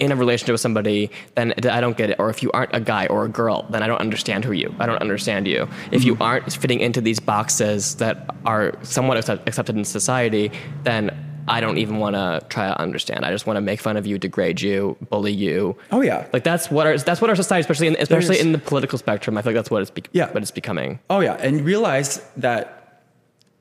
in 0.00 0.12
a 0.12 0.16
relationship 0.16 0.52
with 0.52 0.60
somebody 0.60 1.10
then 1.34 1.54
i 1.70 1.80
don't 1.80 1.96
get 1.96 2.10
it. 2.10 2.16
Or 2.18 2.30
if 2.30 2.42
you 2.42 2.50
aren't 2.52 2.74
a 2.74 2.80
guy 2.80 3.06
or 3.06 3.24
a 3.24 3.28
girl 3.28 3.66
then 3.70 3.82
i 3.82 3.86
don't 3.86 4.00
understand 4.00 4.44
who 4.44 4.52
you 4.52 4.74
i 4.78 4.86
don't 4.86 5.00
understand 5.00 5.46
you. 5.46 5.68
If 5.90 6.04
you 6.04 6.14
mm-hmm. 6.14 6.22
aren't 6.22 6.52
fitting 6.52 6.80
into 6.80 7.00
these 7.00 7.20
boxes 7.20 7.96
that 7.96 8.34
are 8.44 8.74
somewhat 8.82 9.16
accept- 9.18 9.48
accepted 9.48 9.76
in 9.76 9.84
society 9.84 10.50
then 10.82 11.10
i 11.46 11.60
don't 11.60 11.78
even 11.78 11.98
want 11.98 12.16
to 12.16 12.42
try 12.48 12.68
to 12.68 12.80
understand. 12.80 13.24
I 13.24 13.30
just 13.30 13.46
want 13.46 13.58
to 13.58 13.60
make 13.60 13.80
fun 13.80 13.96
of 13.96 14.06
you 14.06 14.18
degrade 14.18 14.62
you 14.62 14.96
bully 15.10 15.32
you. 15.32 15.76
Oh, 15.92 16.00
yeah. 16.00 16.26
like 16.32 16.42
that's 16.42 16.70
what 16.70 16.86
our 16.86 16.96
that's 16.96 17.20
what 17.20 17.28
our 17.28 17.36
society 17.36 17.60
especially 17.60 17.88
in 17.88 17.96
especially 17.98 18.36
There's- 18.36 18.44
in 18.46 18.52
the 18.52 18.58
political 18.58 18.98
spectrum 18.98 19.36
i 19.36 19.42
feel 19.42 19.52
like 19.52 19.56
that's 19.56 19.70
what 19.70 19.82
it's 19.82 19.90
be- 19.90 20.04
Yeah. 20.12 20.30
what 20.32 20.42
it's 20.42 20.50
becoming. 20.50 21.00
Oh 21.10 21.20
yeah, 21.20 21.34
and 21.34 21.60
realize 21.64 22.22
that, 22.38 22.64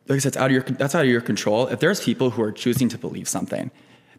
like 0.08 0.15
I 0.17 0.19
said, 0.19 0.30
it's 0.30 0.38
out 0.38 0.46
of 0.48 0.52
your 0.52 0.63
that's 0.63 0.96
out 0.96 1.04
of 1.04 1.12
your 1.12 1.22
control. 1.22 1.67
If 1.67 1.80
there's 1.80 2.00
people 2.04 2.30
who 2.30 2.41
are 2.41 2.52
choosing 2.52 2.88
to 2.89 2.98
believe 2.98 3.28
something, 3.28 3.69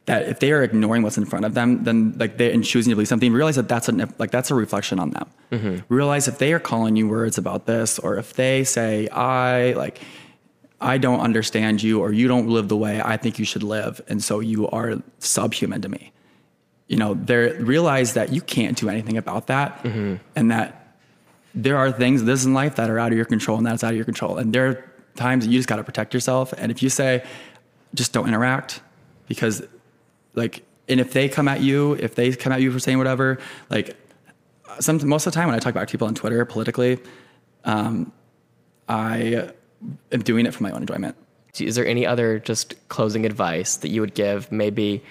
that 0.06 0.28
if 0.28 0.38
they 0.38 0.52
are 0.52 0.62
ignoring 0.62 1.02
what's 1.02 1.16
in 1.16 1.24
front 1.24 1.44
of 1.44 1.54
them, 1.54 1.84
then 1.84 2.14
like 2.18 2.36
they 2.36 2.52
and 2.52 2.64
choosing 2.64 2.90
to 2.90 2.96
believe 2.96 3.08
something, 3.08 3.32
realize 3.32 3.56
that 3.56 3.68
that's 3.68 3.88
a 3.88 3.92
like 4.18 4.30
that's 4.30 4.50
a 4.50 4.54
reflection 4.54 4.98
on 4.98 5.10
them. 5.10 5.30
Mm-hmm. 5.50 5.94
Realize 5.94 6.28
if 6.28 6.38
they 6.38 6.52
are 6.52 6.60
calling 6.60 6.96
you 6.96 7.08
words 7.08 7.38
about 7.38 7.66
this, 7.66 7.98
or 7.98 8.16
if 8.16 8.34
they 8.34 8.64
say 8.64 9.08
I 9.08 9.72
like. 9.72 10.00
I 10.80 10.98
don't 10.98 11.20
understand 11.20 11.82
you, 11.82 12.00
or 12.00 12.12
you 12.12 12.28
don't 12.28 12.48
live 12.48 12.68
the 12.68 12.76
way 12.76 13.00
I 13.02 13.16
think 13.16 13.38
you 13.38 13.46
should 13.46 13.62
live, 13.62 14.02
and 14.06 14.22
so 14.22 14.40
you 14.40 14.68
are 14.68 14.96
subhuman 15.18 15.80
to 15.80 15.88
me. 15.88 16.12
You 16.88 16.98
know, 16.98 17.14
they 17.14 17.52
realize 17.52 18.12
that 18.14 18.32
you 18.34 18.42
can't 18.42 18.76
do 18.76 18.90
anything 18.90 19.16
about 19.16 19.46
that, 19.46 19.82
mm-hmm. 19.82 20.16
and 20.36 20.50
that 20.50 20.84
there 21.54 21.76
are 21.76 21.90
things 21.92 22.24
this 22.24 22.44
in 22.44 22.52
life 22.52 22.76
that 22.76 22.90
are 22.90 22.98
out 22.98 23.12
of 23.12 23.16
your 23.16 23.24
control 23.24 23.56
and 23.56 23.66
that's 23.66 23.84
out 23.84 23.90
of 23.90 23.96
your 23.96 24.04
control. 24.04 24.36
And 24.36 24.52
there 24.52 24.66
are 24.66 24.90
times 25.14 25.46
you 25.46 25.58
just 25.58 25.68
got 25.68 25.76
to 25.76 25.84
protect 25.84 26.12
yourself. 26.12 26.52
And 26.58 26.72
if 26.72 26.82
you 26.82 26.88
say, 26.88 27.24
just 27.94 28.12
don't 28.12 28.26
interact 28.26 28.80
because 29.28 29.62
like, 30.34 30.64
and 30.88 31.00
if 31.00 31.12
they 31.12 31.28
come 31.28 31.48
at 31.48 31.60
you, 31.60 31.94
if 31.94 32.14
they 32.14 32.32
come 32.32 32.52
at 32.52 32.60
you 32.60 32.70
for 32.70 32.78
saying 32.78 32.98
whatever, 32.98 33.38
like 33.70 33.96
some, 34.80 35.06
most 35.06 35.26
of 35.26 35.32
the 35.32 35.38
time 35.38 35.48
when 35.48 35.56
I 35.56 35.58
talk 35.58 35.74
about 35.74 35.88
people 35.88 36.06
on 36.06 36.14
Twitter 36.14 36.44
politically, 36.44 36.98
um, 37.64 38.12
I 38.88 39.50
am 40.12 40.22
doing 40.22 40.46
it 40.46 40.54
for 40.54 40.62
my 40.62 40.70
own 40.70 40.82
enjoyment. 40.82 41.16
is 41.58 41.74
there 41.74 41.86
any 41.86 42.06
other 42.06 42.38
just 42.38 42.74
closing 42.88 43.24
advice 43.24 43.76
that 43.76 43.88
you 43.88 44.00
would 44.00 44.14
give 44.14 44.50
maybe 44.52 45.02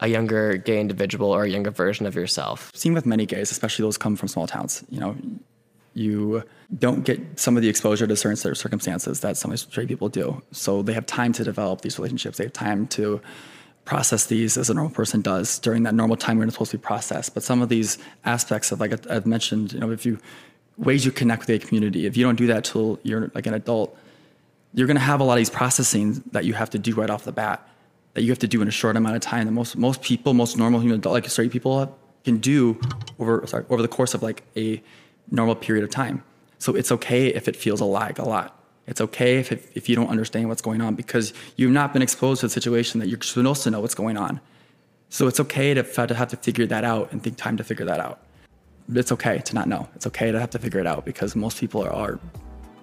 a 0.00 0.08
younger 0.08 0.56
gay 0.56 0.80
individual 0.80 1.30
or 1.30 1.44
a 1.44 1.48
younger 1.48 1.70
version 1.70 2.06
of 2.06 2.14
yourself 2.14 2.72
seen 2.74 2.92
with 2.92 3.06
many 3.06 3.24
gays, 3.24 3.50
especially 3.50 3.84
those 3.84 3.96
come 3.96 4.16
from 4.16 4.28
small 4.28 4.46
towns. 4.48 4.84
You 4.90 4.98
know, 4.98 5.16
you 5.94 6.42
don't 6.76 7.04
get 7.04 7.38
some 7.38 7.56
of 7.56 7.62
the 7.62 7.68
exposure 7.68 8.06
to 8.06 8.16
certain 8.16 8.36
cir- 8.36 8.54
circumstances 8.54 9.20
that 9.20 9.36
some 9.36 9.56
straight 9.56 9.88
people 9.88 10.08
do. 10.08 10.42
So 10.50 10.82
they 10.82 10.92
have 10.92 11.06
time 11.06 11.32
to 11.34 11.44
develop 11.44 11.82
these 11.82 11.98
relationships. 11.98 12.38
They 12.38 12.44
have 12.44 12.52
time 12.52 12.88
to 12.88 13.20
process 13.84 14.26
these 14.26 14.56
as 14.56 14.70
a 14.70 14.74
normal 14.74 14.92
person 14.92 15.20
does 15.20 15.58
during 15.58 15.82
that 15.82 15.94
normal 15.94 16.16
time 16.16 16.38
when 16.38 16.48
it's 16.48 16.54
supposed 16.54 16.70
to 16.70 16.78
be 16.78 16.82
processed. 16.82 17.34
But 17.34 17.42
some 17.42 17.62
of 17.62 17.68
these 17.68 17.98
aspects 18.24 18.70
of, 18.70 18.80
like 18.80 18.92
I've 19.10 19.26
mentioned, 19.26 19.72
you 19.72 19.80
know, 19.80 19.90
if 19.90 20.06
you 20.06 20.18
ways 20.78 21.04
you 21.04 21.10
connect 21.10 21.46
with 21.46 21.50
a 21.50 21.66
community, 21.66 22.06
if 22.06 22.16
you 22.16 22.24
don't 22.24 22.36
do 22.36 22.46
that 22.46 22.64
till 22.64 22.98
you're 23.02 23.30
like 23.34 23.46
an 23.46 23.54
adult, 23.54 23.96
you're 24.74 24.86
going 24.86 24.96
to 24.96 25.02
have 25.02 25.20
a 25.20 25.24
lot 25.24 25.34
of 25.34 25.38
these 25.38 25.50
processing 25.50 26.22
that 26.32 26.44
you 26.44 26.54
have 26.54 26.70
to 26.70 26.78
do 26.78 26.94
right 26.94 27.10
off 27.10 27.24
the 27.24 27.32
bat 27.32 27.68
that 28.14 28.22
you 28.22 28.30
have 28.30 28.38
to 28.40 28.48
do 28.48 28.60
in 28.62 28.68
a 28.68 28.72
short 28.72 28.96
amount 28.96 29.16
of 29.16 29.22
time 29.22 29.46
that 29.46 29.52
most 29.52 29.76
most 29.76 30.02
people 30.02 30.34
most 30.34 30.56
normal 30.56 30.80
human 30.80 30.98
adult 30.98 31.14
like 31.14 31.28
straight 31.28 31.50
people 31.50 31.98
can 32.24 32.38
do 32.38 32.78
over 33.18 33.46
sorry 33.46 33.64
over 33.70 33.82
the 33.82 33.88
course 33.88 34.14
of 34.14 34.22
like 34.22 34.42
a 34.56 34.82
normal 35.30 35.54
period 35.54 35.84
of 35.84 35.90
time 35.90 36.22
so 36.58 36.74
it's 36.74 36.92
okay 36.92 37.28
if 37.28 37.48
it 37.48 37.56
feels 37.56 37.80
a 37.80 37.84
lag 37.84 38.18
a 38.18 38.24
lot 38.24 38.61
It's 38.86 39.00
okay 39.00 39.38
if, 39.38 39.52
if, 39.52 39.76
if 39.76 39.88
you 39.88 39.96
don't 39.96 40.08
understand 40.08 40.48
what's 40.48 40.62
going 40.62 40.80
on 40.80 40.94
because 40.94 41.32
you've 41.56 41.70
not 41.70 41.92
been 41.92 42.02
exposed 42.02 42.40
to 42.40 42.46
a 42.46 42.50
situation 42.50 43.00
that 43.00 43.08
you're 43.08 43.20
supposed 43.22 43.62
to 43.62 43.70
know 43.70 43.80
what's 43.80 43.94
going 43.94 44.16
on. 44.16 44.40
So 45.08 45.28
it's 45.28 45.40
okay 45.40 45.74
to, 45.74 45.82
to 45.82 46.14
have 46.14 46.28
to 46.28 46.36
figure 46.36 46.66
that 46.66 46.84
out 46.84 47.12
and 47.12 47.22
take 47.22 47.36
time 47.36 47.56
to 47.58 47.64
figure 47.64 47.84
that 47.84 48.00
out. 48.00 48.20
It's 48.92 49.12
okay 49.12 49.38
to 49.38 49.54
not 49.54 49.68
know. 49.68 49.88
It's 49.94 50.06
okay 50.06 50.32
to 50.32 50.40
have 50.40 50.50
to 50.50 50.58
figure 50.58 50.80
it 50.80 50.86
out 50.86 51.04
because 51.04 51.36
most 51.36 51.58
people 51.58 51.82
are, 51.84 51.92
are 51.92 52.20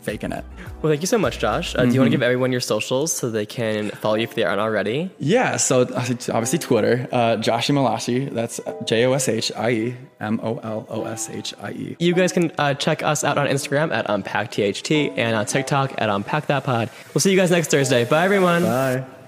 faking 0.01 0.31
it. 0.31 0.43
Well, 0.81 0.91
thank 0.91 1.01
you 1.01 1.07
so 1.07 1.17
much, 1.17 1.39
Josh. 1.39 1.75
Uh, 1.75 1.85
Do 1.85 1.91
you 1.93 1.99
want 1.99 2.07
to 2.07 2.17
give 2.17 2.23
everyone 2.23 2.51
your 2.51 2.61
socials 2.61 3.11
so 3.11 3.29
they 3.29 3.45
can 3.45 3.89
follow 3.91 4.15
you 4.15 4.23
if 4.23 4.35
they 4.35 4.43
aren't 4.43 4.61
already? 4.61 5.11
Yeah, 5.19 5.57
so 5.57 5.81
uh, 5.81 6.05
obviously 6.09 6.59
Twitter, 6.59 7.07
uh, 7.11 7.35
Joshie 7.37 7.73
Moloshie. 7.75 8.29
That's 8.33 8.59
J 8.85 9.05
O 9.05 9.13
S 9.13 9.27
H 9.27 9.51
I 9.55 9.69
E 9.71 9.95
M 10.21 10.39
O 10.41 10.57
L 10.63 10.85
O 10.89 11.03
S 11.05 11.29
H 11.29 11.53
I 11.61 11.71
E. 11.71 11.95
You 11.99 12.13
guys 12.13 12.31
can 12.31 12.51
uh, 12.57 12.73
check 12.75 13.03
us 13.03 13.23
out 13.23 13.37
on 13.37 13.47
Instagram 13.47 13.91
at 13.93 14.07
UnpackTHT 14.07 15.17
and 15.17 15.35
on 15.35 15.45
TikTok 15.45 15.93
at 15.97 16.09
UnpackThatPod. 16.09 16.89
We'll 17.13 17.21
see 17.21 17.31
you 17.31 17.37
guys 17.37 17.51
next 17.51 17.69
Thursday. 17.71 18.05
Bye, 18.05 18.23
everyone. 18.25 18.63
Bye. 18.63 19.18